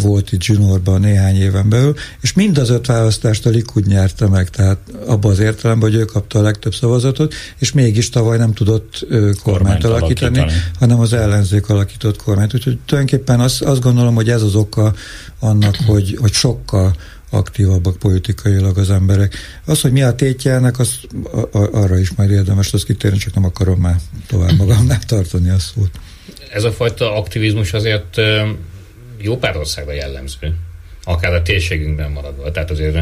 [0.00, 4.50] volt itt Zsinórban néhány éven belül, és mind az öt választást a Likud nyerte meg,
[4.50, 9.06] tehát abban az értelemben, hogy ő kapta a legtöbb szavazatot, és mégis tavaly nem tudott
[9.08, 12.54] kormányt, kormányt alakítani, alakítani, hanem az ellenzék alakított kormányt.
[12.54, 14.94] Úgyhogy tulajdonképpen azt, azt gondolom, hogy ez az oka
[15.38, 16.94] annak, hogy, hogy sokkal
[17.30, 19.36] aktívabbak politikailag az emberek.
[19.64, 20.98] Az, hogy mi a tétje ennek, az,
[21.52, 25.90] arra is majd érdemes azt kitérni, csak nem akarom már tovább magamnál tartani a szót.
[26.52, 28.16] Ez a fajta aktivizmus azért
[29.22, 30.54] jó pár országra jellemző,
[31.04, 32.50] akár a térségünkben maradva.
[32.50, 32.98] Tehát azért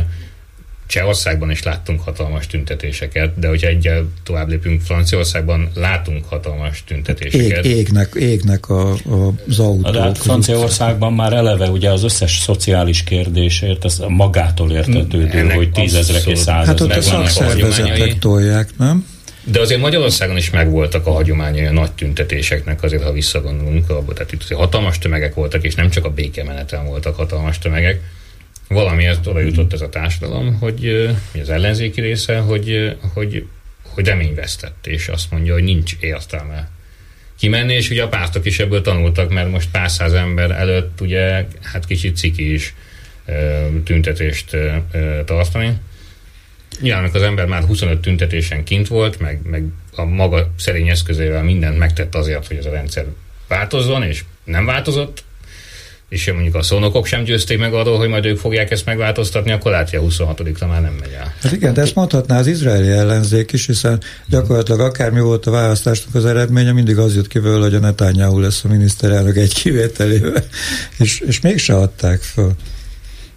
[0.90, 7.64] Csehországban is láttunk hatalmas tüntetéseket, de hogyha egyel tovább lépünk Franciaországban, látunk hatalmas tüntetéseket.
[7.64, 9.92] Ég, égnek, égnek a, a, az autók.
[9.92, 16.26] De hát Franciaországban már eleve ugye az összes szociális kérdésért, ez magától értetődő, hogy tízezrek
[16.26, 19.06] és százezrek Hát ott a szakszervezetek tolják, nem?
[19.50, 24.12] De azért Magyarországon is megvoltak a hagyományai a nagy tüntetéseknek, azért ha visszagondolunk abba.
[24.12, 28.00] Tehát itt hatalmas tömegek voltak, és nem csak a békemeneten voltak hatalmas tömegek.
[28.68, 31.10] Valamiért oda jutott ez a társadalom, hogy,
[31.40, 33.46] az ellenzéki része, hogy, hogy,
[33.82, 36.68] hogy reményvesztett, és azt mondja, hogy nincs értelme
[37.38, 41.46] kimenni, és ugye a pártok is ebből tanultak, mert most pár száz ember előtt ugye
[41.62, 42.74] hát kicsit ciki is
[43.84, 44.56] tüntetést
[45.24, 45.78] tartani.
[46.80, 49.64] Nyilván az ember már 25 tüntetésen kint volt, meg, meg
[49.94, 53.04] a maga szerény eszközével mindent megtett azért, hogy ez a rendszer
[53.48, 55.24] változzon, és nem változott,
[56.10, 59.70] és mondjuk a szónokok sem győzték meg arról, hogy majd ők fogják ezt megváltoztatni, akkor
[59.70, 61.34] látja a 26-ra már nem megy el.
[61.42, 66.14] Hát igen, de ezt mondhatná az izraeli ellenzék is, hiszen gyakorlatilag akármi volt a választásnak
[66.14, 70.44] az eredménye, mindig az jött belőle, hogy a Netanyahu lesz a miniszterelnök egy kivételével,
[70.98, 72.52] és, és mégse adták föl.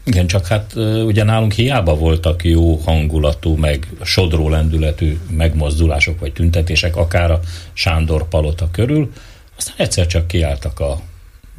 [0.05, 0.73] Igen, csak hát
[1.05, 7.39] ugye nálunk hiába voltak jó hangulatú, meg sodró lendületű megmozdulások vagy tüntetések, akár a
[7.73, 9.11] Sándor palota körül,
[9.57, 11.01] aztán egyszer csak kiálltak a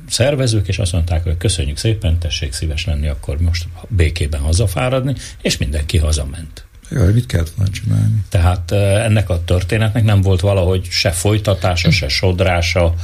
[0.08, 5.56] szervezők, és azt mondták, hogy köszönjük szépen, tessék szíves lenni, akkor most békében hazafáradni, és
[5.56, 6.64] mindenki hazament.
[6.90, 8.24] Jaj, mit kellett volna csinálni?
[8.28, 12.94] Tehát ennek a történetnek nem volt valahogy se folytatása, se sodrása,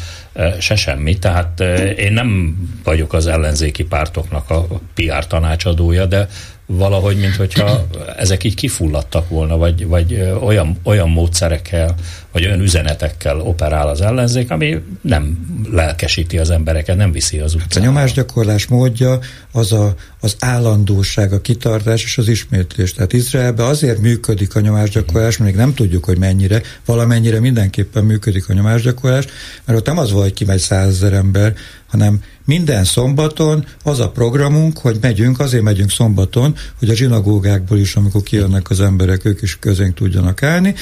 [0.58, 1.18] se semmi.
[1.18, 1.60] Tehát
[1.96, 6.28] én nem vagyok az ellenzéki pártoknak a PR tanácsadója, de
[6.66, 11.94] valahogy, mintha ezek így kifulladtak volna, vagy, vagy olyan, olyan módszerekkel,
[12.32, 15.38] vagy olyan üzenetekkel operál az ellenzék, ami nem
[15.70, 17.74] lelkesíti az embereket, nem viszi az utcára.
[17.74, 19.18] Hát a nyomásgyakorlás módja
[19.52, 22.92] az a, az állandóság, a kitartás és az ismétlés.
[22.92, 28.52] Tehát Izraelben azért működik a nyomásgyakorlás, még nem tudjuk, hogy mennyire, valamennyire mindenképpen működik a
[28.52, 29.24] nyomásgyakorlás,
[29.64, 31.54] mert ott nem az volt, hogy kimegy százezer ember,
[31.86, 37.96] hanem minden szombaton az a programunk, hogy megyünk, azért megyünk szombaton, hogy a zsinagógákból is,
[37.96, 40.74] amikor kijönnek az emberek, ők is közénk tudjanak állni,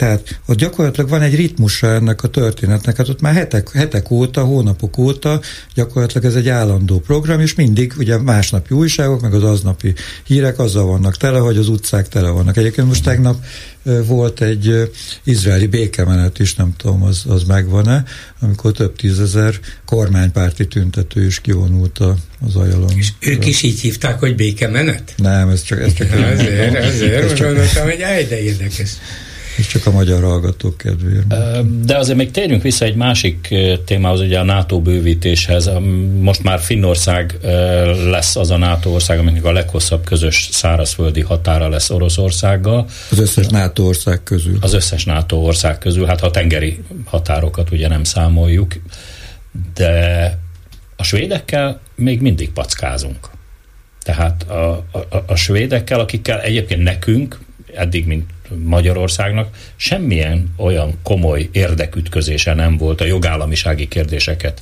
[0.00, 4.44] tehát ott gyakorlatilag van egy ritmusa ennek a történetnek, hát ott már hetek, hetek óta,
[4.44, 5.40] hónapok óta
[5.74, 10.86] gyakorlatilag ez egy állandó program, és mindig ugye másnapi újságok, meg az aznapi hírek azzal
[10.86, 12.56] vannak tele, hogy az utcák tele vannak.
[12.56, 13.44] Egyébként most tegnap
[14.06, 14.90] volt egy
[15.24, 18.04] izraeli békemenet is, nem tudom, az, az megvan-e,
[18.40, 22.90] amikor több tízezer kormánypárti tüntető is kivonult a, az ajalon.
[22.96, 25.14] És ők is így hívták, hogy békemenet?
[25.16, 25.80] Nem, ez csak...
[25.80, 27.46] Ez csak azért, azért, csak...
[27.46, 28.90] gondoltam, hogy ej, de érdekes.
[29.60, 31.26] És csak a magyar hallgatók kedvéért.
[31.84, 35.70] De azért még térjünk vissza egy másik témához, ugye a NATO bővítéshez.
[36.20, 37.38] Most már Finnország
[38.04, 42.86] lesz az a NATO ország, aminek a leghosszabb közös szárazföldi határa lesz Oroszországgal.
[43.10, 44.58] Az összes NATO ország közül.
[44.60, 48.74] Az összes NATO ország közül, hát ha tengeri határokat ugye nem számoljuk,
[49.74, 50.38] de
[50.96, 53.28] a svédekkel még mindig packázunk.
[54.02, 57.40] Tehát a, a, a svédekkel, akikkel egyébként nekünk,
[57.74, 58.24] eddig, mint
[58.64, 64.60] Magyarországnak semmilyen olyan komoly érdekütközése nem volt a jogállamisági kérdéseket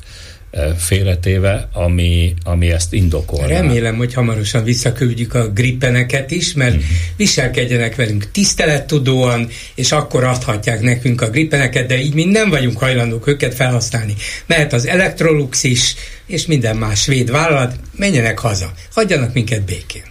[0.77, 3.47] félretéve, ami, ami ezt indokolná.
[3.47, 6.91] Remélem, hogy hamarosan visszaküldjük a grippeneket is, mert uh-huh.
[7.17, 13.27] viselkedjenek velünk tisztelettudóan, és akkor adhatják nekünk a grippeneket, de így mi nem vagyunk hajlandók
[13.27, 14.15] őket felhasználni.
[14.47, 15.95] Mehet az Electrolux is,
[16.27, 20.03] és minden más svéd vállalat, menjenek haza, hagyjanak minket békén.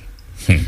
[0.47, 0.65] Uh-huh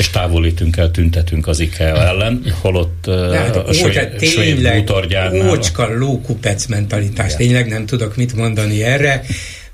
[0.00, 5.50] és távolítünk el, tüntetünk az IKEA ellen, holott hát, a, a svéd, tényleg bútorgyárnál...
[5.50, 7.36] Ócska lókupec mentalitás, Igen.
[7.36, 9.22] tényleg nem tudok mit mondani erre,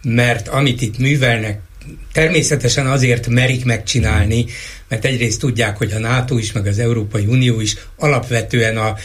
[0.03, 1.61] mert amit itt művelnek,
[2.13, 4.45] természetesen azért merik megcsinálni,
[4.89, 8.97] mert egyrészt tudják, hogy a NATO is, meg az Európai Unió is alapvetően a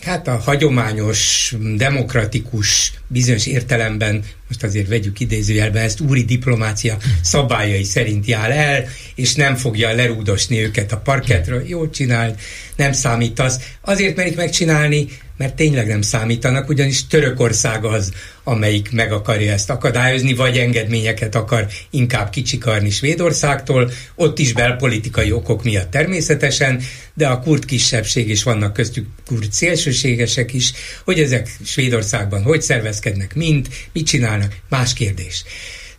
[0.00, 8.26] hát a hagyományos, demokratikus, bizonyos értelemben, most azért vegyük idézőjelben, ezt úri diplomácia szabályai szerint
[8.26, 11.62] jár el, és nem fogja lerúdosni őket a parketről.
[11.66, 12.40] Jól csinált,
[12.76, 13.58] nem számítasz.
[13.80, 18.12] Azért merik megcsinálni, mert tényleg nem számítanak, ugyanis Törökország az,
[18.44, 25.64] amelyik meg akarja ezt akadályozni, vagy engedményeket akar inkább kicsikarni Svédországtól, ott is belpolitikai okok
[25.64, 26.82] miatt természetesen,
[27.14, 30.72] de a kurd kisebbség is vannak köztük kurd szélsőségesek is,
[31.04, 35.44] hogy ezek Svédországban hogy szervezkednek, mind, mit csinálnak, más kérdés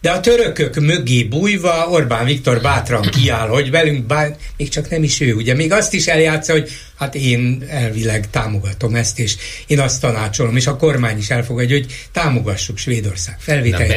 [0.06, 5.04] de a törökök mögé bújva Orbán Viktor bátran kiáll, hogy velünk bár, még csak nem
[5.04, 9.36] is ő, ugye még azt is eljátsza, hogy hát én elvileg támogatom ezt, és
[9.68, 13.92] én azt tanácsolom, és a kormány is elfogadja, hogy támogassuk Svédország felvételét.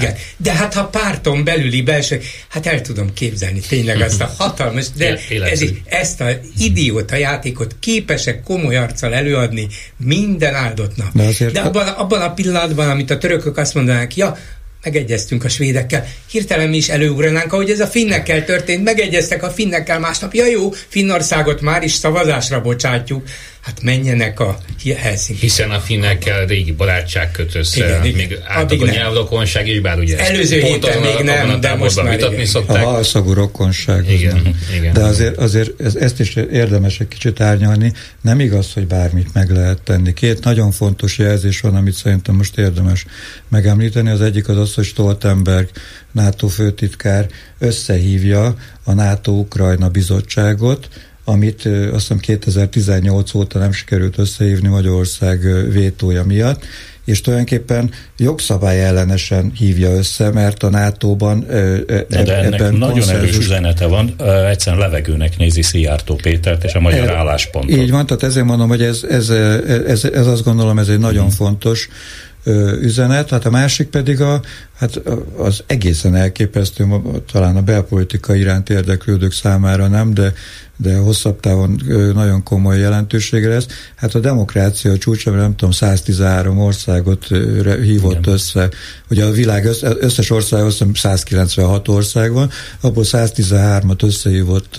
[0.00, 4.86] Igen, de hát ha párton belüli belső, hát el tudom képzelni tényleg azt a hatalmas,
[4.96, 5.18] de
[5.50, 6.28] ez, ezt a
[6.58, 11.12] idióta játékot képesek komoly arccal előadni minden áldott nap.
[11.12, 14.36] De, azért de abban, abban a pillanatban, amit a törökök azt mondanák, ja,
[14.84, 16.06] megegyeztünk a svédekkel.
[16.30, 20.70] Hirtelen mi is előugranánk, ahogy ez a finnekkel történt, megegyeztek a finnekkel másnap, ja jó,
[20.88, 23.22] Finnországot már is szavazásra bocsátjuk
[23.64, 24.58] hát menjenek a
[24.96, 25.40] Helsinki.
[25.40, 28.16] Hiszen a finnekkel régi barátság köt össze, igen, igen.
[28.16, 32.34] még átlag a nyelvrokonság is, bár ugye Előző héten még nem, de most már vitatni
[32.34, 32.46] igen.
[32.46, 32.84] szokták.
[32.84, 34.10] A halszagú rokonság.
[34.10, 34.92] Igen, igen.
[34.92, 37.92] De azért, azért ez, ezt is érdemes egy kicsit árnyalni.
[38.20, 40.12] Nem igaz, hogy bármit meg lehet tenni.
[40.12, 43.06] Két nagyon fontos jelzés van, amit szerintem most érdemes
[43.48, 44.10] megemlíteni.
[44.10, 45.68] Az egyik az az, hogy Stoltenberg
[46.12, 47.26] NATO főtitkár
[47.58, 50.88] összehívja a NATO-Ukrajna bizottságot,
[51.24, 55.40] amit azt hiszem 2018 óta nem sikerült összehívni Magyarország
[55.72, 56.64] vétója miatt,
[57.04, 61.54] és tulajdonképpen jogszabály ellenesen hívja össze, mert a NATO-ban e,
[62.08, 63.22] de, de ennek ebben nagyon konszenzus...
[63.22, 64.14] erős üzenete van,
[64.48, 67.78] egyszerűen levegőnek nézi Szijjártó Pétert és a magyar er, álláspontot.
[67.78, 69.30] Így van, tehát ezért mondom, hogy ez, ez,
[69.86, 71.34] ez, ez azt gondolom, ez egy nagyon hmm.
[71.34, 71.88] fontos
[72.80, 74.40] üzenet, hát a másik pedig a,
[74.76, 75.00] hát
[75.36, 76.86] az egészen elképesztő,
[77.32, 80.32] talán a belpolitika iránt érdeklődők számára nem, de,
[80.76, 81.80] de hosszabb távon
[82.14, 83.66] nagyon komoly jelentősége lesz.
[83.94, 87.26] Hát a demokrácia a csúcsa, nem tudom, 113 országot
[87.82, 88.32] hívott Igen.
[88.32, 88.68] össze.
[89.10, 89.68] Ugye a világ
[90.00, 94.76] összes ország, 196 ország van, abból 113-at összehívott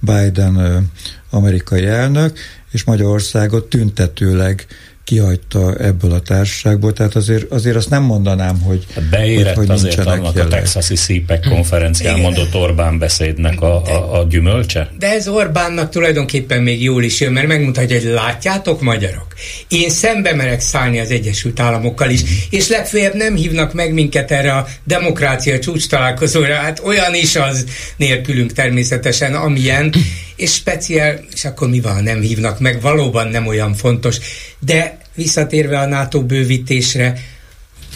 [0.00, 0.90] Biden
[1.30, 2.38] amerikai elnök,
[2.70, 4.66] és Magyarországot tüntetőleg
[5.04, 9.98] kihagyta ebből a társaságból, tehát azért, azért azt nem mondanám, hogy Beérett hogy, hogy azért
[9.98, 10.52] annak jelleg.
[10.52, 14.90] a texasi szípek konferencián mondott Orbán beszédnek a, a, a gyümölcse?
[14.98, 19.26] De ez Orbánnak tulajdonképpen még jól is jön, mert megmutatja, hogy látjátok magyarok,
[19.68, 24.52] én szembe merek szállni az Egyesült Államokkal is, és legfeljebb nem hívnak meg minket erre
[24.52, 27.64] a demokrácia csúcs találkozóra, hát olyan is az
[27.96, 29.94] nélkülünk természetesen, amilyen,
[30.36, 34.18] és speciál, és akkor mi van, nem hívnak meg, valóban nem olyan fontos,
[34.58, 37.22] de visszatérve a NATO bővítésre,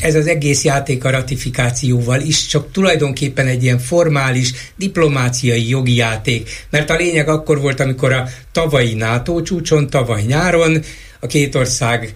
[0.00, 6.66] ez az egész játék a ratifikációval is csak tulajdonképpen egy ilyen formális, diplomáciai jogi játék,
[6.70, 10.82] mert a lényeg akkor volt, amikor a tavalyi NATO csúcson, tavaly nyáron
[11.20, 12.14] a két ország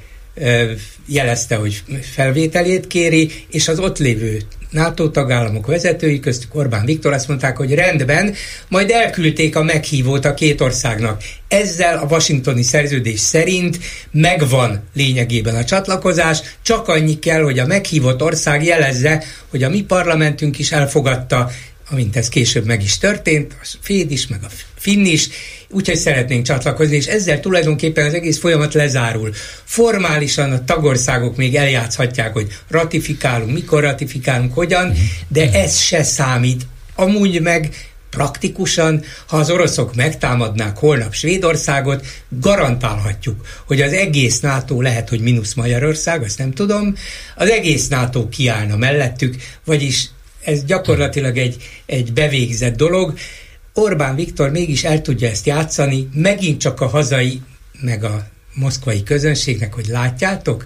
[1.07, 1.83] jelezte, hogy
[2.15, 7.75] felvételét kéri, és az ott lévő NATO tagállamok vezetői, köztük Orbán Viktor azt mondták, hogy
[7.75, 8.35] rendben,
[8.69, 11.23] majd elküldték a meghívót a két országnak.
[11.49, 13.79] Ezzel a washingtoni szerződés szerint
[14.11, 19.83] megvan lényegében a csatlakozás, csak annyi kell, hogy a meghívott ország jelezze, hogy a mi
[19.83, 21.51] parlamentünk is elfogadta,
[21.91, 24.49] amint ez később meg is történt, a Féd is, meg a
[24.83, 25.29] finn is,
[25.71, 29.33] úgyhogy szeretnénk csatlakozni, és ezzel tulajdonképpen az egész folyamat lezárul.
[29.65, 34.97] Formálisan a tagországok még eljátszhatják, hogy ratifikálunk, mikor ratifikálunk, hogyan, mhm.
[35.29, 36.67] de ez se számít.
[36.95, 37.71] Amúgy meg
[38.11, 45.55] praktikusan, ha az oroszok megtámadnák holnap Svédországot, garantálhatjuk, hogy az egész NATO lehet, hogy mínusz
[45.55, 46.95] Magyarország, azt nem tudom,
[47.37, 50.09] az egész NATO kiállna mellettük, vagyis
[50.45, 51.57] ez gyakorlatilag egy,
[51.87, 53.15] egy bevégzett dolog.
[53.75, 57.41] Orbán Viktor mégis el tudja ezt játszani, megint csak a hazai,
[57.81, 60.65] meg a moszkvai közönségnek, hogy látjátok,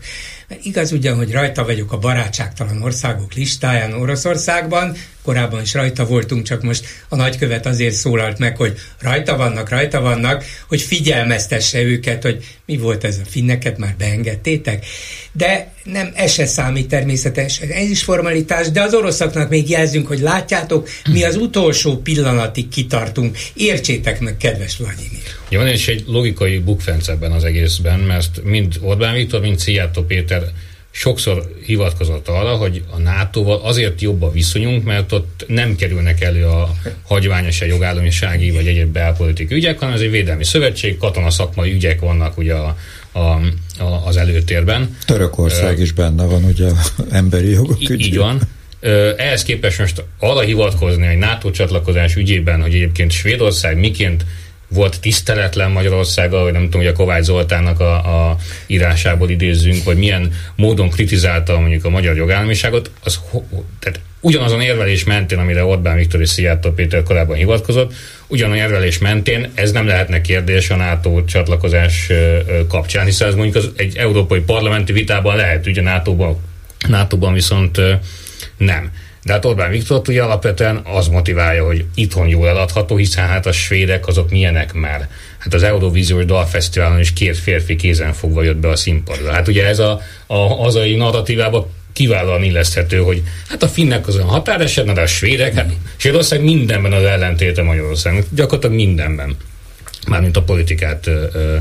[0.63, 4.97] igaz ugyan, hogy rajta vagyok a barátságtalan országok listáján Oroszországban,
[5.27, 10.01] korábban is rajta voltunk, csak most a nagykövet azért szólalt meg, hogy rajta vannak, rajta
[10.01, 14.87] vannak, hogy figyelmeztesse őket, hogy mi volt ez a finneket, már beengedtétek.
[15.33, 20.21] De nem, ez se számít természetesen, ez is formalitás, de az oroszoknak még jelzünk, hogy
[20.21, 23.37] látjátok, mi az utolsó pillanatig kitartunk.
[23.55, 25.23] Értsétek meg, kedves Vladimir.
[25.49, 30.03] Ja, van és egy logikai bukfenc ebben az egészben, mert mind Orbán Viktor, mind Szijjártó
[30.03, 30.43] Péter
[30.99, 36.45] sokszor hivatkozott arra, hogy a NATO-val azért jobb a viszonyunk, mert ott nem kerülnek elő
[36.45, 42.01] a hagyványos jogállamisági vagy egyéb belpolitikai ügyek, hanem ez egy védelmi szövetség, katona szakmai ügyek
[42.01, 42.77] vannak ugye a,
[43.13, 44.97] a, a, az előtérben.
[45.07, 46.69] Törökország uh, is benne van, ugye
[47.11, 48.07] emberi jogok ügyében.
[48.07, 48.41] Így van.
[49.17, 54.25] Ehhez képest most arra hivatkozni egy NATO csatlakozás ügyében, hogy egyébként Svédország miként
[54.69, 57.95] volt tiszteletlen Magyarországgal, vagy nem tudom, hogy a Kovács Zoltánnak a,
[58.29, 58.37] a
[58.67, 63.21] írásából idézzünk, vagy milyen módon kritizálta mondjuk a magyar jogállamiságot, az
[63.79, 67.95] tehát ugyanazon érvelés mentén, amire Orbán Viktor és Szijjártó Péter korábban hivatkozott,
[68.27, 72.11] ugyanazon érvelés mentén ez nem lehetne kérdés a NATO csatlakozás
[72.69, 76.37] kapcsán, hiszen ez mondjuk az egy európai parlamenti vitában lehet, ugye NATO-ban,
[76.89, 77.81] NATO-ban viszont
[78.57, 78.91] nem.
[79.27, 83.53] De hát Orbán Viktor ugye alapvetően az motiválja, hogy itthon jól eladható, hiszen hát a
[83.53, 85.09] svédek azok milyenek már.
[85.39, 89.33] Hát az Eurovíziós Dalfesztiválon is két férfi kézen fogva jött be a színpadra.
[89.33, 94.29] Hát ugye ez a, a hazai narratívába kiválóan illeszthető, hogy hát a finnek az olyan
[94.29, 99.37] határeset, de a svédek, hát Svédország mindenben az ellentéte Magyarország, gyakorlatilag mindenben.
[100.09, 101.57] Mármint a politikát ö, ö,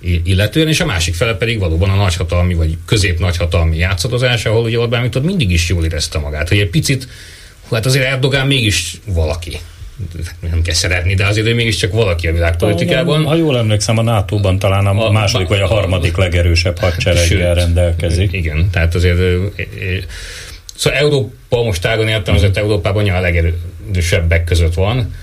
[0.00, 5.02] illetően, és a másik fele pedig valóban a nagyhatalmi vagy közép-nagyhatalmi játszadozás, ahol ugye Orbán
[5.02, 7.08] Viktor mindig is jól érezte magát, hogy egy picit,
[7.70, 9.58] hát azért Erdogán mégis valaki
[10.50, 13.24] nem kell szeretni, de azért ő mégiscsak valaki a világpolitikában.
[13.24, 18.32] Ha jól emlékszem, a NATO-ban talán a, a második vagy a harmadik legerősebb hadsereggel rendelkezik.
[18.32, 19.18] Igen, tehát azért
[20.74, 25.14] Szóval Európa most tágon értelmezett Európában a legerősebbek között van.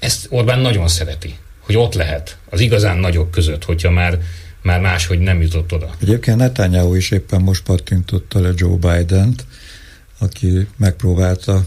[0.00, 1.34] Ezt Orbán nagyon szereti
[1.68, 4.18] hogy ott lehet az igazán nagyok között, hogyha már,
[4.62, 5.94] már máshogy nem jutott oda.
[6.00, 9.44] Egyébként Netanyahu is éppen most pattintotta le Joe Biden-t,
[10.18, 11.64] aki megpróbálta,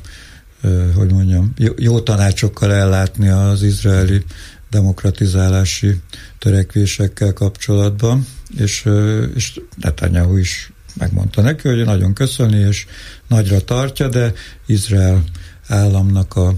[0.95, 4.24] hogy mondjam, jó tanácsokkal ellátni az izraeli
[4.70, 5.99] demokratizálási
[6.39, 8.28] törekvésekkel kapcsolatban,
[8.58, 8.89] és,
[9.36, 12.86] és Netanyahu is megmondta neki, hogy nagyon köszöni, és
[13.28, 14.34] nagyra tartja, de
[14.66, 15.24] Izrael
[15.68, 16.56] államnak a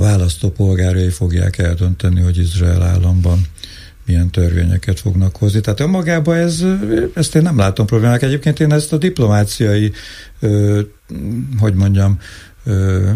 [0.00, 3.46] a választópolgárai fogják eldönteni, hogy Izrael államban
[4.06, 5.60] milyen törvényeket fognak hozni.
[5.60, 6.64] Tehát önmagában ez,
[7.14, 8.22] ezt én nem látom problémák.
[8.22, 9.92] Egyébként én ezt a diplomáciai,
[10.40, 10.80] ö,
[11.58, 12.18] hogy mondjam,
[12.64, 13.10] ö,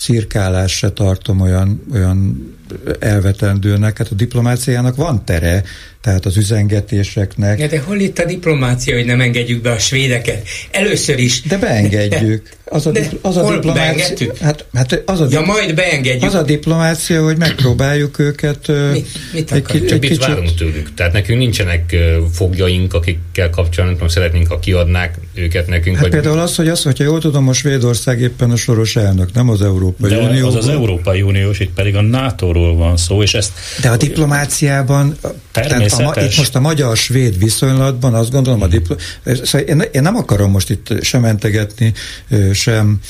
[0.00, 2.52] cirkálás se tartom olyan, olyan
[2.98, 3.98] elvetendőnek.
[3.98, 5.62] Hát a diplomáciának van tere,
[6.00, 7.58] tehát az üzengetéseknek.
[7.58, 10.48] Ja, de hol itt a diplomácia, hogy nem engedjük be a svédeket?
[10.70, 11.42] Először is.
[11.42, 12.48] De beengedjük.
[12.64, 14.32] Az a, de az a diplomácia.
[14.40, 16.22] Hát, hát az a ja, majd beengedjük.
[16.22, 18.68] Az a diplomácia, hogy megpróbáljuk őket.
[18.68, 20.26] Mi, mit egy, egy, egy kicsit...
[20.26, 20.94] várunk tőlük.
[20.94, 21.96] Tehát nekünk nincsenek
[22.32, 25.96] fogjaink, akikkel kapcsolatban nem szeretnénk, ha kiadnák őket nekünk.
[25.96, 26.12] Hát vagy...
[26.12, 29.62] például az, hogy az, hogyha jól tudom, a Svédország éppen a soros elnök, nem az
[29.62, 30.46] Európai de Unió.
[30.46, 33.52] Az az Európai Uniós, itt pedig a NATO-ról van szó, és ezt...
[33.80, 35.16] De a diplomáciában,
[35.52, 40.16] tehát a, itt most a magyar-svéd viszonylatban azt gondolom, a diplo, szóval én, én nem
[40.16, 41.92] akarom most itt sem mentegetni,
[42.52, 43.00] sem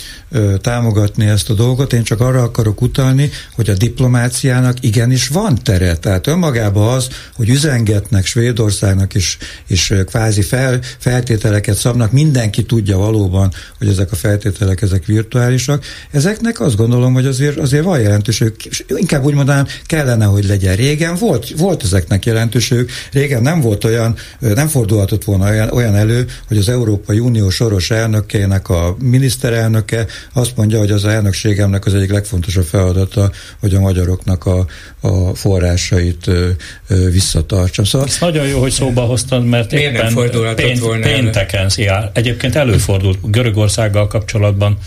[0.60, 5.96] támogatni ezt a dolgot, én csak arra akarok utalni, hogy a diplomáciának igenis van tere.
[5.96, 13.52] Tehát önmagában az, hogy üzengetnek Svédországnak is, és kvázi fel, feltételeket szabnak, mindenki tudja valóban,
[13.78, 15.84] hogy ezek a feltételek ezek virtuálisak.
[16.10, 18.52] Ezeknek azt gondolom, hogy azért, azért van jelentőség.
[18.88, 20.76] Inkább úgy mondanám, kellene, hogy legyen.
[20.76, 22.90] Régen volt, volt ezeknek jelentőség.
[23.12, 27.90] Régen nem volt olyan, nem fordulhatott volna olyan, olyan elő, hogy az Európai Unió soros
[27.90, 33.30] elnökének a miniszterelnöke azt mondja, hogy az elnökségemnek az egyik legfontosabb feladata,
[33.60, 34.66] hogy a magyaroknak a,
[35.00, 36.48] a forrásait ö,
[36.88, 37.84] ö, visszatartsam.
[37.84, 42.56] Szóval, Ez nagyon jó, hogy szóba hoztad, mert Miért éppen pént, volna pénteken, szia, egyébként
[42.56, 44.78] előfordult Görögországgal kapcsolatban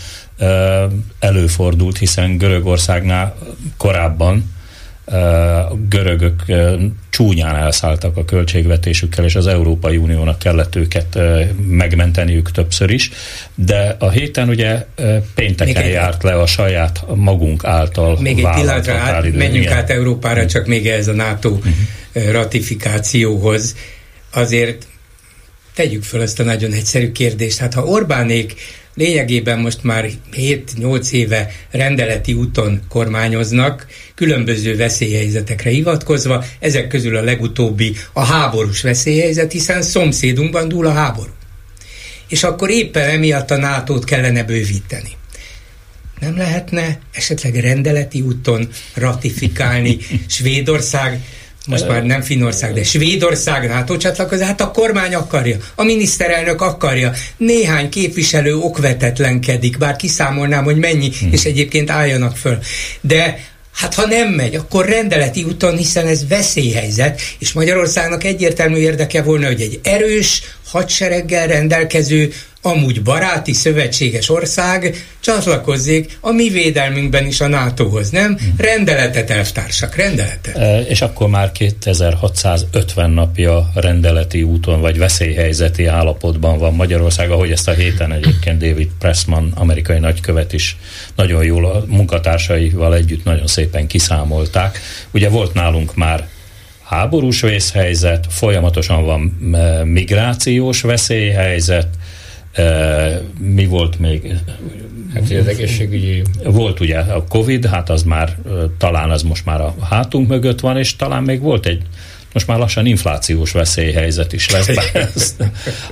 [1.18, 3.36] előfordult, hiszen Görögországnál
[3.76, 4.54] korábban
[5.06, 6.44] a görögök
[7.10, 11.18] csúnyán elszálltak a költségvetésükkel, és az Európai Uniónak kellett őket
[11.68, 13.10] megmenteniük többször is,
[13.54, 14.86] de a héten ugye
[15.34, 19.76] pénteken még járt le a saját magunk által Még egy pillanatra át, menjünk Igen.
[19.76, 22.30] át Európára, csak még ez a NATO uh-huh.
[22.30, 23.76] ratifikációhoz.
[24.32, 24.86] Azért
[25.74, 27.58] tegyük föl ezt a nagyon egyszerű kérdést.
[27.58, 28.54] Hát ha Orbánék
[28.96, 37.96] lényegében most már 7-8 éve rendeleti úton kormányoznak, különböző veszélyhelyzetekre hivatkozva, ezek közül a legutóbbi
[38.12, 41.30] a háborús veszélyhelyzet, hiszen szomszédunkban dúl a háború.
[42.28, 45.10] És akkor éppen emiatt a nato kellene bővíteni.
[46.20, 51.20] Nem lehetne esetleg rendeleti úton ratifikálni Svédország
[51.66, 57.12] most már nem Finnország, de Svédország NATO csatlakozás, hát a kormány akarja, a miniszterelnök akarja,
[57.36, 61.32] néhány képviselő okvetetlenkedik, bár kiszámolnám, hogy mennyi, hmm.
[61.32, 62.58] és egyébként álljanak föl.
[63.00, 63.38] De
[63.76, 69.46] Hát ha nem megy, akkor rendeleti úton, hiszen ez veszélyhelyzet, és Magyarországnak egyértelmű érdeke volna,
[69.46, 72.32] hogy egy erős hadsereggel rendelkező
[72.66, 78.38] amúgy baráti szövetséges ország csatlakozzék a mi védelmünkben is a NATO-hoz, nem?
[78.56, 80.56] Rendeletet, elvtársak, rendeletet.
[80.56, 87.68] E, és akkor már 2650 napja rendeleti úton vagy veszélyhelyzeti állapotban van Magyarország, ahogy ezt
[87.68, 90.76] a héten egyébként David Pressman, amerikai nagykövet is
[91.16, 94.78] nagyon jól a munkatársaival együtt nagyon szépen kiszámolták.
[95.10, 96.28] Ugye volt nálunk már
[96.82, 101.88] háborús vészhelyzet, folyamatosan van e, migrációs veszélyhelyzet,
[103.38, 104.34] mi volt még?
[105.14, 106.22] Hát az egészségügyi...
[106.44, 108.36] Volt ugye a Covid, hát az már
[108.78, 111.82] talán az most már a hátunk mögött van, és talán még volt egy
[112.32, 114.68] most már lassan inflációs veszélyhelyzet is lesz.
[114.92, 115.44] Ezt,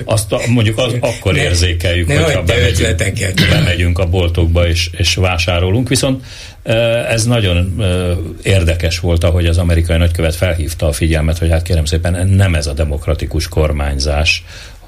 [0.04, 5.88] azt mondjuk az, akkor érzékeljük, ne hogyha bemegyünk, bemegyünk a boltokba és, és vásárolunk.
[5.88, 6.24] Viszont
[7.08, 7.82] ez nagyon
[8.42, 12.66] érdekes volt, ahogy az amerikai nagykövet felhívta a figyelmet, hogy hát kérem szépen nem ez
[12.66, 14.44] a demokratikus kormányzás,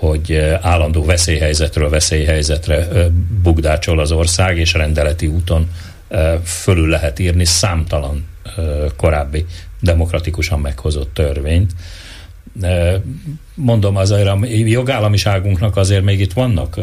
[0.07, 2.88] hogy állandó veszélyhelyzetről veszélyhelyzetre
[3.42, 5.70] bugdácsol az ország, és rendeleti úton
[6.44, 8.26] fölül lehet írni számtalan
[8.96, 9.46] korábbi
[9.80, 11.72] demokratikusan meghozott törvényt.
[13.54, 16.80] Mondom, azért a jogállamiságunknak azért még itt vannak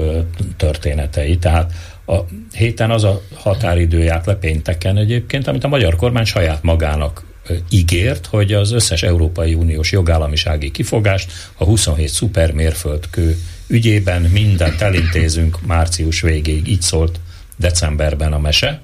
[0.57, 1.71] történetei, tehát
[2.05, 2.15] a
[2.53, 7.23] héten az a határidő járt le pénteken egyébként, amit a magyar kormány saját magának
[7.69, 13.37] ígért, hogy az összes Európai Uniós jogállamisági kifogást a 27 szupermérföldkő
[13.67, 16.67] ügyében mindent elintézünk március végéig.
[16.67, 17.19] Így szólt
[17.55, 18.81] decemberben a mese.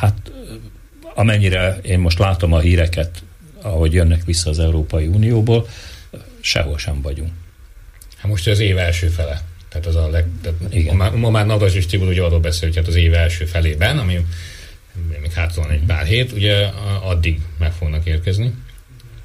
[0.00, 0.30] Hát
[1.14, 3.22] amennyire én most látom a híreket,
[3.62, 5.68] ahogy jönnek vissza az Európai Unióból,
[6.40, 7.30] sehol sem vagyunk.
[8.16, 9.42] Hát most az év első fele.
[9.68, 10.96] Tehát az a leg, tehát Igen.
[10.96, 13.44] Ma, már, ma már Navras és Tibor ugye arról beszél, hogy hát az év első
[13.44, 14.26] felében, ami
[15.20, 16.66] még hátra egy pár hét, ugye
[17.02, 18.52] addig meg fognak érkezni,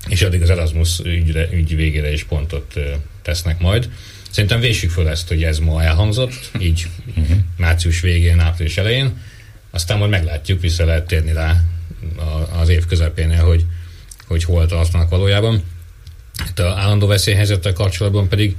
[0.07, 2.73] és addig az Erasmus ügyre, ügy végére is pontot
[3.21, 3.89] tesznek majd.
[4.29, 7.37] Szerintem vésük föl ezt, hogy ez ma elhangzott, így uh-huh.
[7.57, 9.21] március végén, április elején,
[9.71, 11.63] aztán majd meglátjuk, vissza lehet térni rá
[12.59, 13.65] az év közepénél, hogy,
[14.27, 15.63] hogy hol tartanak valójában.
[16.47, 18.55] Itt a állandó veszélyhelyzettel kapcsolatban pedig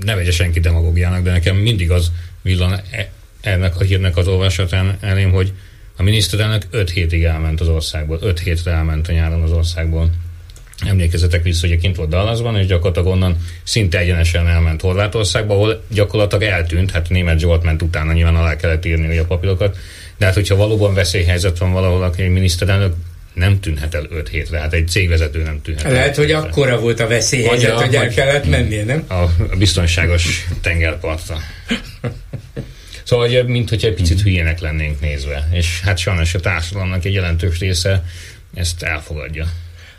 [0.00, 2.12] ne vegye senki demagógiának, de nekem mindig az
[2.42, 3.10] villan e,
[3.42, 5.52] ennek a hírnek az olvasatán elém, hogy
[5.96, 10.10] a miniszterelnök 5 hétig elment az országból, 5 hétre elment a nyáron az országból.
[10.86, 16.44] Emlékezzetek vissza, hogy kint volt Dallasban, és gyakorlatilag onnan szinte egyenesen elment Horvátországba, ahol gyakorlatilag
[16.44, 19.76] eltűnt, hát német Zsolt ment utána, nyilván alá kellett írni a papírokat,
[20.18, 22.94] de hát hogyha valóban veszélyhelyzet van valahol, akkor egy miniszterelnök
[23.34, 26.02] nem tűnhet el 5 hétre, hát egy cégvezető nem tűnhet Lehet, el.
[26.02, 29.04] Lehet, hogy akkora volt a veszélyhelyzet, hogy el kellett mennie, nem?
[29.08, 29.24] A
[29.58, 31.36] biztonságos tengerpartra.
[33.04, 34.24] Szóval, mint hogy egy picit mhm.
[34.24, 35.48] hülyének lennénk nézve.
[35.52, 38.04] És hát sajnos a társadalomnak egy jelentős része
[38.54, 39.52] ezt elfogadja.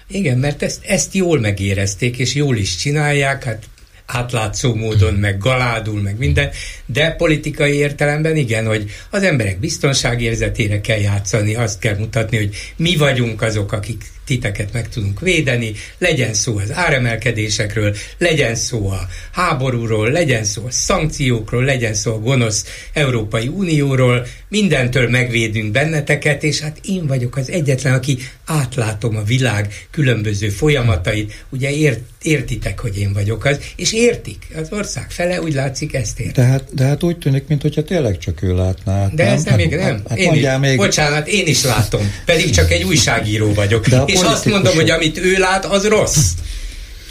[0.07, 3.63] Igen, mert ezt, ezt jól megérezték, és jól is csinálják, hát
[4.05, 6.49] átlátszó módon, meg galádul, meg minden,
[6.85, 12.95] de politikai értelemben igen, hogy az emberek biztonságérzetére kell játszani, azt kell mutatni, hogy mi
[12.95, 20.11] vagyunk azok, akik titeket meg tudunk védeni, legyen szó az áremelkedésekről, legyen szó a háborúról,
[20.11, 26.77] legyen szó a szankciókról, legyen szó a gonosz Európai Unióról, mindentől megvédünk benneteket, és hát
[26.85, 33.13] én vagyok az egyetlen, aki átlátom a világ különböző folyamatait, ugye ért, értitek, hogy én
[33.13, 36.35] vagyok az, és értik, az ország fele úgy látszik ezt ért.
[36.35, 39.07] De hát, de hát úgy tűnik, mintha tényleg csak ő látná.
[39.07, 39.33] De nem?
[39.33, 40.01] ez nem, hát, még nem.
[40.09, 40.77] Hát, én is, még...
[40.77, 43.87] Bocsánat, én is látom, pedig csak egy újságíró vagyok.
[43.87, 46.17] De és azt mondom, hogy amit ő lát, az rossz.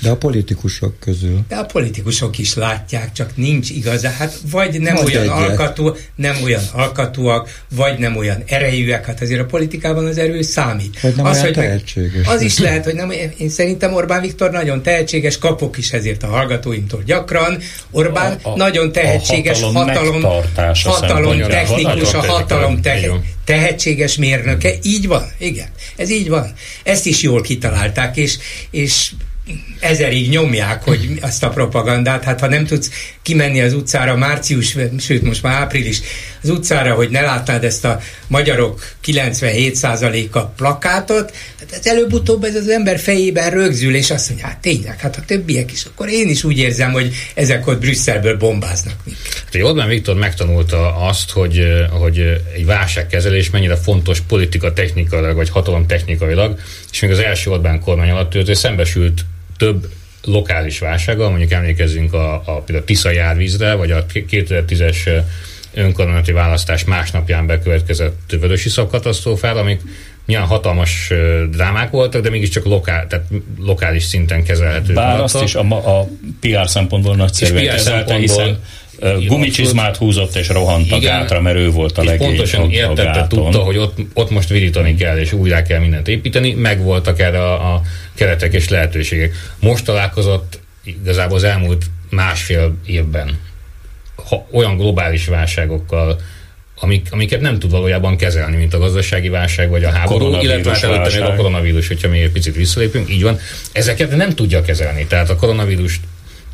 [0.03, 1.40] De a politikusok közül.
[1.48, 4.12] De a politikusok is látják, csak nincs igazán.
[4.12, 9.07] Hát vagy nem Most olyan alkatú, nem olyan alkatúak, vagy nem olyan erejűek.
[9.07, 11.00] Hát azért a politikában az erő számít.
[11.00, 12.26] Vagy nem az, olyan hogy tehetséges.
[12.26, 13.11] Az is lehet, hogy nem.
[13.36, 17.59] Én szerintem Orbán Viktor nagyon tehetséges, kapok is ezért a hallgatóimtól gyakran.
[17.90, 20.42] Orbán a, a, nagyon tehetséges, a hatalom, hatalom,
[20.82, 23.00] hatalom technikus, a hatalom te,
[23.44, 24.72] tehetséges mérnöke.
[24.82, 25.68] Így van, igen.
[25.96, 26.53] Ez így van.
[26.82, 28.38] Ezt is jól kitalálták, és,
[28.70, 29.12] és
[29.80, 32.90] ezerig nyomják, hogy azt a propagandát, hát ha nem tudsz
[33.22, 36.01] kimenni az utcára március, sőt most már április,
[36.43, 42.68] az utcára, hogy ne látnád ezt a magyarok 97%-a plakátot, hát ez előbb-utóbb ez az
[42.68, 46.45] ember fejében rögzül, és azt mondja, hát tényleg, hát a többiek is, akkor én is
[46.45, 49.45] úgy érzem, hogy ezek ott Brüsszelből bombáznak minket.
[49.45, 52.18] Hát Orbán Viktor megtanulta azt, hogy, hogy
[52.55, 56.59] egy válságkezelés mennyire fontos politika technikailag, vagy hatalom technikailag,
[56.93, 59.24] és még az első Orbán kormány alatt ő szembesült
[59.62, 59.88] több
[60.24, 65.22] lokális válsággal, mondjuk emlékezzünk a, a, például a Tisza járvízre, vagy a 2010-es
[65.74, 69.80] önkormányzati választás másnapján bekövetkezett vörösi katasztrófára, amik
[70.24, 71.10] milyen hatalmas
[71.50, 73.26] drámák voltak, de mégiscsak lokál, tehát
[73.58, 74.92] lokális szinten kezelhető.
[74.92, 76.08] Bár azt is a, a
[76.40, 78.62] PR szempontból nagyszerűen kezelte, hiszen
[79.26, 82.26] gumicsizmát húzott és rohant a gátra, mert ő volt a legény.
[82.26, 86.82] Pontosan értette, tudta, hogy ott, ott most virítani kell, és újra kell mindent építeni, meg
[86.82, 87.82] voltak erre a, a
[88.14, 89.34] keretek és lehetőségek.
[89.61, 93.38] Most találkozott igazából az elmúlt másfél évben
[94.28, 96.20] ha, olyan globális válságokkal,
[96.80, 100.82] amik, amiket nem tud valójában kezelni, mint a gazdasági válság vagy a háború, illetve hát
[100.82, 103.38] előtte még a koronavírus, hogyha még egy picit visszalépünk, így van,
[103.72, 105.07] ezeket nem tudja kezelni.
[105.07, 106.00] Tehát a koronavírust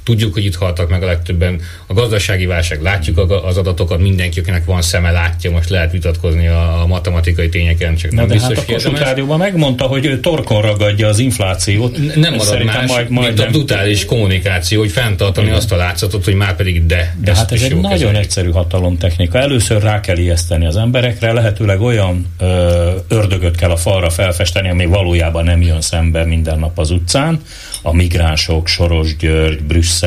[0.08, 1.60] Tudjuk, hogy itt haltak meg a legtöbben.
[1.86, 6.82] A gazdasági válság, látjuk az adatokat, mindenki, akinek van szeme, látja, most lehet vitatkozni a,
[6.82, 10.20] a matematikai tényeken, csak Na nem de biztos hát a Kossuth Rádióban megmondta, hogy ő
[10.20, 12.14] torkon ragadja az inflációt.
[12.14, 15.58] Nem marad más, majd, majd mint a brutális kommunikáció, hogy fenntartani Igen.
[15.58, 17.16] azt a látszatot, hogy már pedig de.
[17.20, 18.16] De hát ez egy nagyon kezeljük.
[18.16, 19.38] egyszerű hatalomtechnika.
[19.38, 24.86] Először rá kell ijeszteni az emberekre, lehetőleg olyan ö, ördögöt kell a falra felfesteni, ami
[24.86, 27.40] valójában nem jön szembe minden nap az utcán,
[27.82, 29.97] a migránsok, Soros György, Brüsszel,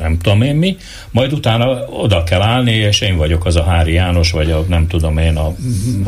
[0.00, 0.76] nem tudom én mi,
[1.10, 4.86] majd utána oda kell állni, és én vagyok az a Hári János, vagy a nem
[4.86, 5.54] tudom én, a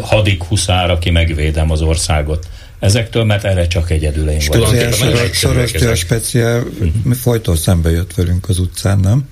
[0.01, 2.47] hadik huszár, aki megvédem az országot
[2.78, 4.93] ezektől, mert erre csak egyedül én vagyok.
[5.32, 6.64] Soros György speciál
[7.12, 9.28] folyton szembe jött velünk az utcán, nem?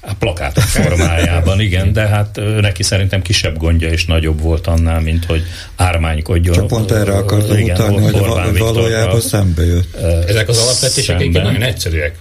[0.00, 5.24] A plakátok formájában, igen, de hát neki szerintem kisebb gondja és nagyobb volt annál, mint
[5.24, 5.42] hogy
[5.76, 6.54] ármánykodjon.
[6.54, 9.96] Csak pont erre akartam igen, utalni, hogy valójában szembe jött.
[10.26, 12.16] Ezek az alapvetések egyébként nagyon egyszerűek.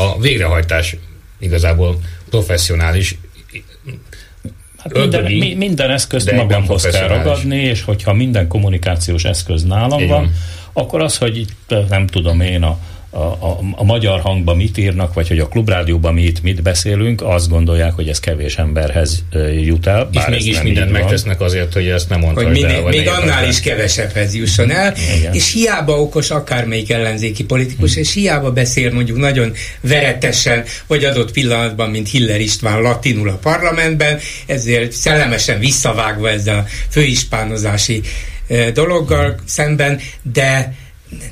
[0.00, 0.96] A végrehajtás
[1.38, 3.18] igazából professzionális
[4.82, 10.32] Hát minden, minden eszközt magamhoz kell ragadni, és hogyha minden kommunikációs eszköz nálam van,
[10.72, 12.78] akkor az, hogy itt nem tudom én a
[13.10, 17.22] a, a, a magyar hangban mit írnak, vagy hogy a klubrádióban mi itt mit beszélünk,
[17.22, 19.24] azt gondolják, hogy ez kevés emberhez
[19.62, 20.04] jut el.
[20.12, 22.42] Bár és mégis mindent megtesznek azért, hogy ezt nem mondta.
[22.42, 25.34] Hogy minél, el, még annál is kevesebbhez jusson el, Igen.
[25.34, 28.02] és hiába okos akármelyik ellenzéki politikus, hmm.
[28.02, 34.18] és hiába beszél mondjuk nagyon veretesen, vagy adott pillanatban, mint Hiller István latinul a parlamentben,
[34.46, 38.00] ezért szellemesen visszavágva ezzel a főispánozási
[38.72, 40.74] dologgal szemben, de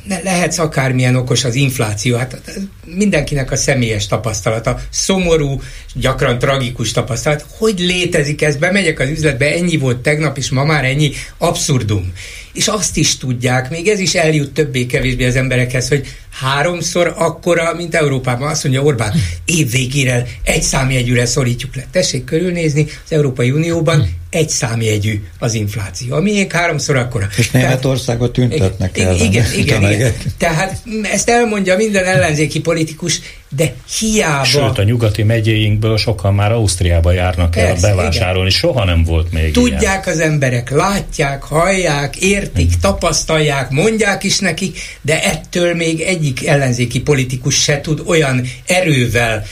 [0.05, 2.41] ne, lehetsz akármilyen okos az infláció, hát
[2.85, 5.61] mindenkinek a személyes tapasztalata, szomorú,
[5.95, 10.85] gyakran tragikus tapasztalat, hogy létezik ez, bemegyek az üzletbe, ennyi volt tegnap, és ma már
[10.85, 11.13] ennyi.
[11.39, 12.13] Abszurdum.
[12.59, 17.95] És azt is tudják, még ez is eljut többé-kevésbé az emberekhez, hogy háromszor akkora, mint
[17.95, 18.49] Európában.
[18.49, 19.13] Azt mondja Orbán,
[19.45, 21.87] év végére egy számjegyűre szorítjuk le.
[21.91, 27.29] Tessék körülnézni, az Európai Unióban egy számjegyű az infláció, ami még háromszor akkora.
[27.37, 29.15] És Németországot tüntetnek el.
[29.29, 30.15] Igen, igen, igen.
[30.39, 33.21] Tehát ezt elmondja minden ellenzéki politikus,
[33.57, 34.45] de hiába...
[34.45, 38.61] Sőt, a nyugati megyéinkből sokan már Ausztriába járnak el Persze, bevásárolni, igen.
[38.61, 40.17] soha nem volt még Tudják ilyen.
[40.17, 42.81] az emberek, látják, hallják, értik, hmm.
[42.81, 49.45] tapasztalják, mondják is nekik, de ettől még egyik ellenzéki politikus se tud olyan erővel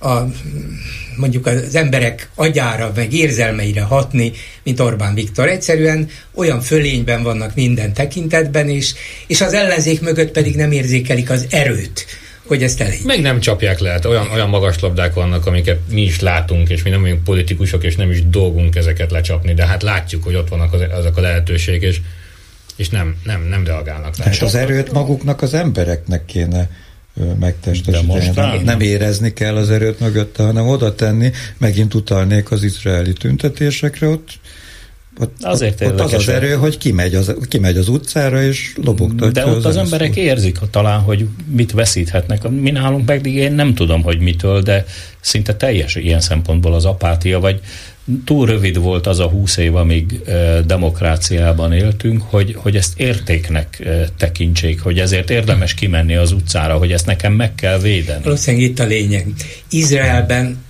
[0.00, 0.18] a
[1.16, 4.32] mondjuk az emberek agyára, meg érzelmeire hatni,
[4.62, 5.48] mint Orbán Viktor.
[5.48, 8.94] Egyszerűen olyan fölényben vannak minden tekintetben, és,
[9.26, 12.06] és az ellenzék mögött pedig nem érzékelik az erőt,
[12.46, 13.00] hogy ezt elég.
[13.04, 16.82] Meg nem csapják le, hát olyan, olyan magas labdák vannak, amiket mi is látunk, és
[16.82, 20.48] mi nem vagyunk politikusok, és nem is dolgunk ezeket lecsapni, de hát látjuk, hogy ott
[20.48, 22.00] vannak az, azok a lehetőségek, és,
[22.76, 24.14] és nem, nem, nem reagálnak.
[24.30, 26.70] És az erőt maguknak az embereknek kéne
[27.38, 28.30] megtestesíteni.
[28.34, 34.08] Nem, nem érezni kell az erőt mögötte, hanem oda tenni, megint utalnék az izraeli tüntetésekre,
[34.08, 34.28] ott
[35.20, 39.46] Ott, Azért ott az az erő, hogy kimegy az, kimegy az utcára, és lobogtatja De
[39.46, 42.48] ott az, az emberek érzik talán, hogy mit veszíthetnek.
[42.48, 44.84] Mi nálunk pedig én nem tudom, hogy mitől, de
[45.20, 47.60] szinte teljes ilyen szempontból az apátia, vagy
[48.24, 53.80] túl rövid volt az a húsz év, amíg e, demokráciában éltünk, hogy, hogy ezt értéknek
[53.80, 58.22] e, tekintsék, hogy ezért érdemes kimenni az utcára, hogy ezt nekem meg kell védeni.
[58.22, 59.26] Valószínűleg itt a lényeg.
[59.70, 60.63] Izraelben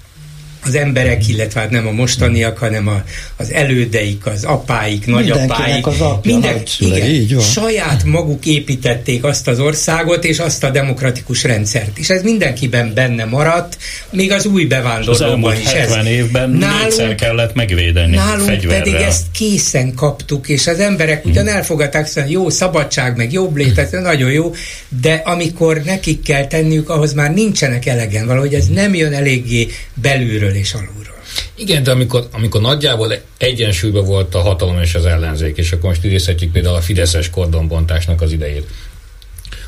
[0.65, 3.03] az emberek, illetve hát nem a mostaniak, hanem a,
[3.37, 7.45] az elődeik, az apáik, nagyapáik, az apja, minden, igen, így van.
[7.45, 11.99] saját maguk építették azt az országot és azt a demokratikus rendszert.
[11.99, 13.79] És ez mindenkiben benne maradt,
[14.11, 15.73] még az új bevándorlóban is.
[15.73, 16.07] 70 ez.
[16.07, 18.83] évben nálunk, kellett megvédeni Nálunk fegyverrel.
[18.83, 21.31] pedig ezt készen kaptuk, és az emberek hmm.
[21.31, 24.55] ugyan elfogadták, szóval jó szabadság, meg jobb létet, nagyon jó,
[25.01, 30.54] de amikor nekik kell tenniük, ahhoz már nincsenek elegen, valahogy ez nem jön eléggé belülről
[30.55, 31.23] felülről és alulról.
[31.55, 36.05] Igen, de amikor, amikor nagyjából egyensúlyban volt a hatalom és az ellenzék, és akkor most
[36.05, 38.69] idézhetjük például a Fideszes kordonbontásnak az idejét.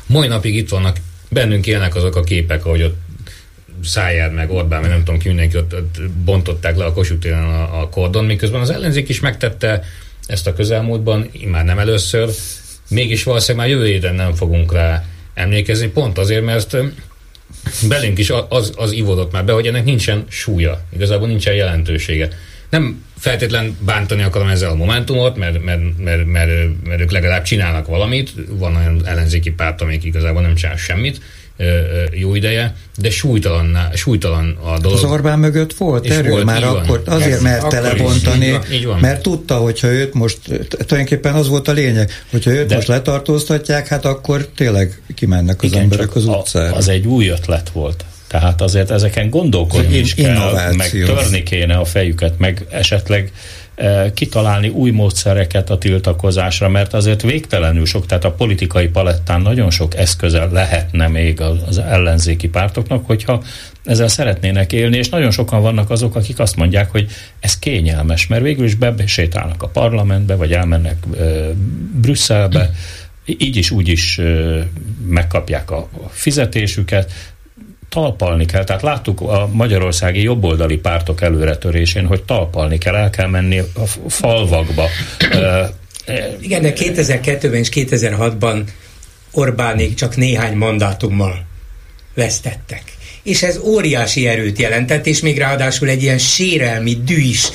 [0.05, 0.97] Mai napig itt vannak,
[1.29, 2.95] bennünk élnek azok a képek, ahogy ott
[3.83, 7.81] Szájár, meg Orbán, meg nem tudom ki, mindenki ott, ott bontották le a Kossuth a,
[7.81, 9.83] a kordon, miközben az ellenzék is megtette
[10.25, 12.29] ezt a közelmúltban, már nem először,
[12.89, 16.77] mégis valószínűleg már jövő héten nem fogunk rá emlékezni, pont azért, mert
[17.87, 22.29] belünk is az, az ivódott már be, hogy ennek nincsen súlya, igazából nincsen jelentősége.
[22.69, 26.51] Nem feltétlen bántani akarom ezzel a momentumot, mert, mert, mert, mert,
[26.83, 31.21] mert ők legalább csinálnak valamit, van olyan ellenzéki párt, amelyik igazából nem csinál semmit,
[32.11, 34.97] jó ideje, de súlytalan, súlytalan a dolog.
[34.97, 37.15] Az Orbán mögött volt erő volt, már akkor, van.
[37.15, 38.99] azért merte lebontani, így van, így van.
[38.99, 40.39] mert tudta, hogyha őt most,
[40.69, 45.69] tulajdonképpen az volt a lényeg, hogyha őt de, most letartóztatják, hát akkor tényleg kimennek az
[45.69, 46.75] igen, emberek az utcára.
[46.75, 48.05] Az egy új ötlet volt.
[48.27, 53.31] Tehát azért ezeken gondolkodni is kell, meg törni kéne a fejüket, meg esetleg
[54.13, 59.95] kitalálni új módszereket a tiltakozásra, mert azért végtelenül sok, tehát a politikai palettán nagyon sok
[59.95, 63.43] eszköze lehetne még az ellenzéki pártoknak, hogyha
[63.83, 67.09] ezzel szeretnének élni, és nagyon sokan vannak azok, akik azt mondják, hogy
[67.39, 71.23] ez kényelmes, mert végül is besétálnak a parlamentbe, vagy elmennek e,
[72.01, 72.71] Brüsszelbe,
[73.25, 74.23] így is úgy is e,
[75.07, 77.11] megkapják a fizetésüket,
[77.89, 78.63] talpalni kell.
[78.63, 84.87] Tehát láttuk a magyarországi jobboldali pártok előretörésén, hogy talpalni kell, el kell menni a falvakba.
[86.39, 88.63] Igen, de 2002-ben és 2006-ban
[89.31, 91.45] Orbánék csak néhány mandátummal
[92.13, 92.83] vesztettek.
[93.23, 97.49] És ez óriási erőt jelentett, és még ráadásul egy ilyen sérelmi dű is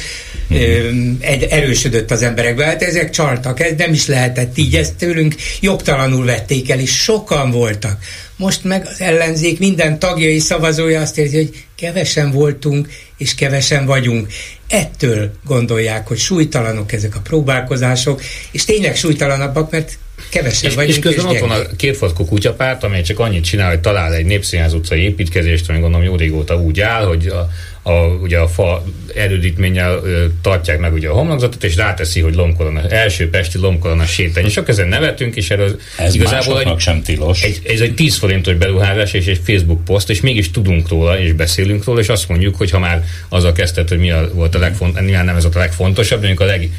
[1.20, 2.64] egy, erősödött az emberekbe.
[2.64, 7.50] Hát ezek csaltak, ez nem is lehetett így, ezt tőlünk jogtalanul vették el, és sokan
[7.50, 7.98] voltak.
[8.36, 14.28] Most meg az ellenzék minden tagjai szavazója azt érzi, hogy kevesen voltunk, és kevesen vagyunk.
[14.68, 19.98] Ettől gondolják, hogy súlytalanok ezek a próbálkozások, és tényleg súlytalanabbak, mert
[20.30, 20.94] kevesebb és, vagyunk.
[20.96, 24.72] És közben ott van a kétfatkó kutyapárt, amely csak annyit csinál, hogy talál egy népszínház
[24.74, 27.48] utcai építkezést, ami gondolom jó régóta úgy áll, hogy a,
[27.82, 32.88] a, ugye a fa erődítménnyel ö, tartják meg ugye a homlokzatot, és ráteszi, hogy lomkolona,
[32.88, 34.44] első pesti lomkolona sétány.
[34.44, 37.42] És akkor ezen nevetünk, és erről ez igazából egy, sem tilos.
[37.42, 41.32] Egy, ez egy 10 forintos beruházás és egy Facebook poszt, és mégis tudunk róla, és
[41.32, 44.54] beszélünk róla, és azt mondjuk, hogy ha már az a kezdet, hogy mi a, volt
[44.54, 46.70] a legfontosabb, nem ez a legfontosabb, mondjuk a leg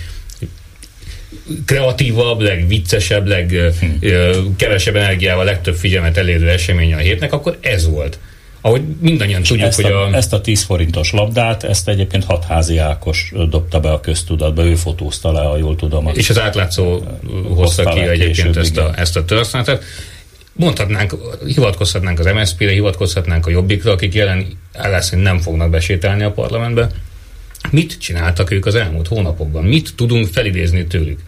[1.66, 5.00] kreatívabb, legviccesebb, legkevesebb hm.
[5.00, 8.20] energiával, legtöbb figyelmet elérő esemény a hétnek, akkor ez volt.
[8.66, 10.16] Ahogy mindannyian tudjuk, ezt hogy a.
[10.16, 15.32] Ezt a 10 forintos labdát, ezt egyébként Hatházi Ákos dobta be a köztudatba, ő fotózta
[15.32, 16.10] le, ha jól tudom.
[16.14, 17.04] És az átlátszó
[17.56, 19.84] hozta ki egyébként ezt a, ezt a történetet.
[20.54, 26.90] Mondhatnánk, hivatkozhatnánk az MSZP-re, hivatkozhatnánk a Jobbikra, akik jelen állásszerint nem fognak besétálni a parlamentbe.
[27.70, 29.64] Mit csináltak ők az elmúlt hónapokban?
[29.64, 31.20] Mit tudunk felidézni tőlük?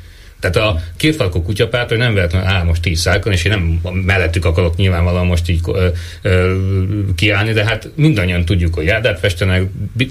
[0.52, 4.46] Tehát a kétfalkó kutyapárt, hogy nem véletlenül áll most tíz szálkon, és én nem mellettük
[4.46, 5.88] akarok nyilvánvalóan most így ö,
[6.22, 6.56] ö,
[7.16, 9.64] kiállni, de hát mindannyian tudjuk, hogy járdát festenek,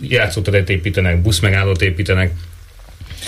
[0.02, 2.30] játszóteret építenek, buszmegállót építenek,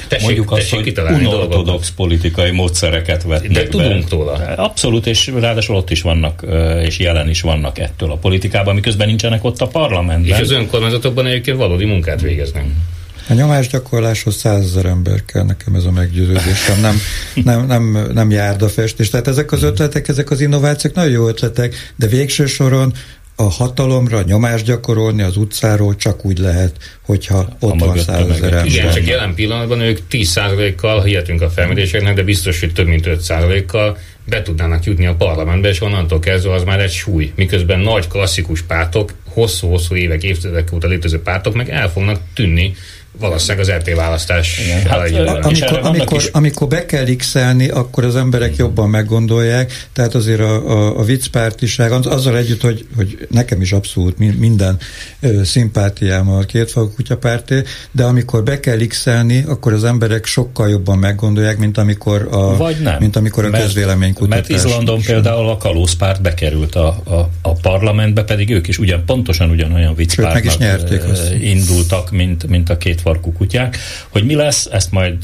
[0.09, 4.17] Tessék, Mondjuk azt, hogy unortodox politikai módszereket vetnek De tudunk be.
[4.17, 4.33] róla.
[4.57, 6.45] Abszolút, és ráadásul ott is vannak,
[6.83, 10.35] és jelen is vannak ettől a politikában, miközben nincsenek ott a parlamentben.
[10.35, 12.65] És az önkormányzatokban egyébként valódi munkát végeznek.
[13.29, 16.97] A nyomásgyakorláshoz százezer ember kell, nekem ez a meggyőződésem, nem,
[17.45, 19.11] nem, nem, nem járdafestés.
[19.11, 22.93] Tehát ezek az ötletek, ezek az innovációk nagyon jó ötletek, de végső soron
[23.37, 28.67] a hatalomra nyomást gyakorolni az utcáról csak úgy lehet, hogyha ott van százezer ember.
[28.67, 33.99] Igen, csak jelen pillanatban ők 10%-kal, hihetünk a felméréseknek, de biztos, hogy több mint 5%-kal
[34.25, 37.33] be tudnának jutni a parlamentbe, és onnantól kezdve az már egy súly.
[37.35, 42.75] Miközben nagy klasszikus pártok, hosszú-hosszú évek, évtizedek óta létező pártok meg el fognak tűnni
[43.19, 44.59] valószínűleg az RT választás.
[44.59, 46.27] Igen, hát, amikor, amikor, is...
[46.27, 47.35] amikor be kell x
[47.71, 53.27] akkor az emberek jobban meggondolják, tehát azért a, a, a viccpártiság, azzal együtt, hogy, hogy
[53.31, 54.79] nekem is abszolút minden
[55.21, 59.07] ö, szimpátiám a kétfalú kutyapárté, de amikor be kell x
[59.47, 64.49] akkor az emberek sokkal jobban meggondolják, mint amikor a, Vagy nem, mint amikor a közvéleménykutatás.
[64.49, 69.51] Mert Izlandon például a kalózpárt bekerült a, a, a parlamentbe, pedig ők is ugyan pontosan
[69.51, 70.59] ugyanolyan viccpártnak
[71.41, 73.77] indultak, mint, mint a két farkú kutyák.
[74.09, 75.17] Hogy mi lesz, ezt majd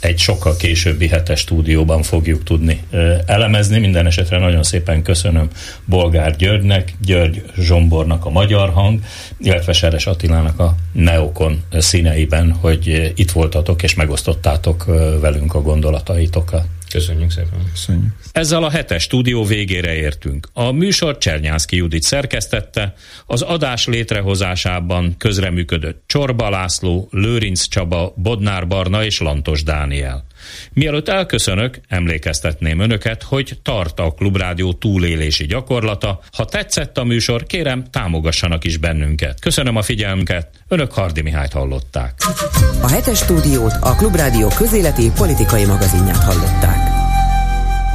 [0.00, 2.82] egy sokkal későbbi hetes stúdióban fogjuk tudni
[3.26, 3.78] elemezni.
[3.78, 5.48] Minden esetre nagyon szépen köszönöm
[5.84, 9.00] Bolgár Györgynek, György Zsombornak a magyar hang,
[9.40, 14.84] illetve Seres Attilának a Neokon színeiben, hogy itt voltatok és megosztottátok
[15.20, 16.64] velünk a gondolataitokat.
[16.90, 17.70] Köszönjük szépen.
[17.70, 18.12] Köszönjük.
[18.32, 20.48] Ezzel a hetes stúdió végére értünk.
[20.52, 22.94] A műsor Csernyánszki Judit szerkesztette,
[23.26, 30.26] az adás létrehozásában közreműködött Csorba László, Lőrinc Csaba, Bodnár Barna és Lantos Dániel.
[30.72, 36.20] Mielőtt elköszönök, emlékeztetném önöket, hogy tart a Klubrádió túlélési gyakorlata.
[36.32, 39.40] Ha tetszett a műsor, kérem, támogassanak is bennünket.
[39.40, 42.14] Köszönöm a figyelmüket, önök Hardi Mihályt hallották.
[42.80, 46.97] A hetes stúdiót a Klubrádió közéleti politikai magazinját hallották.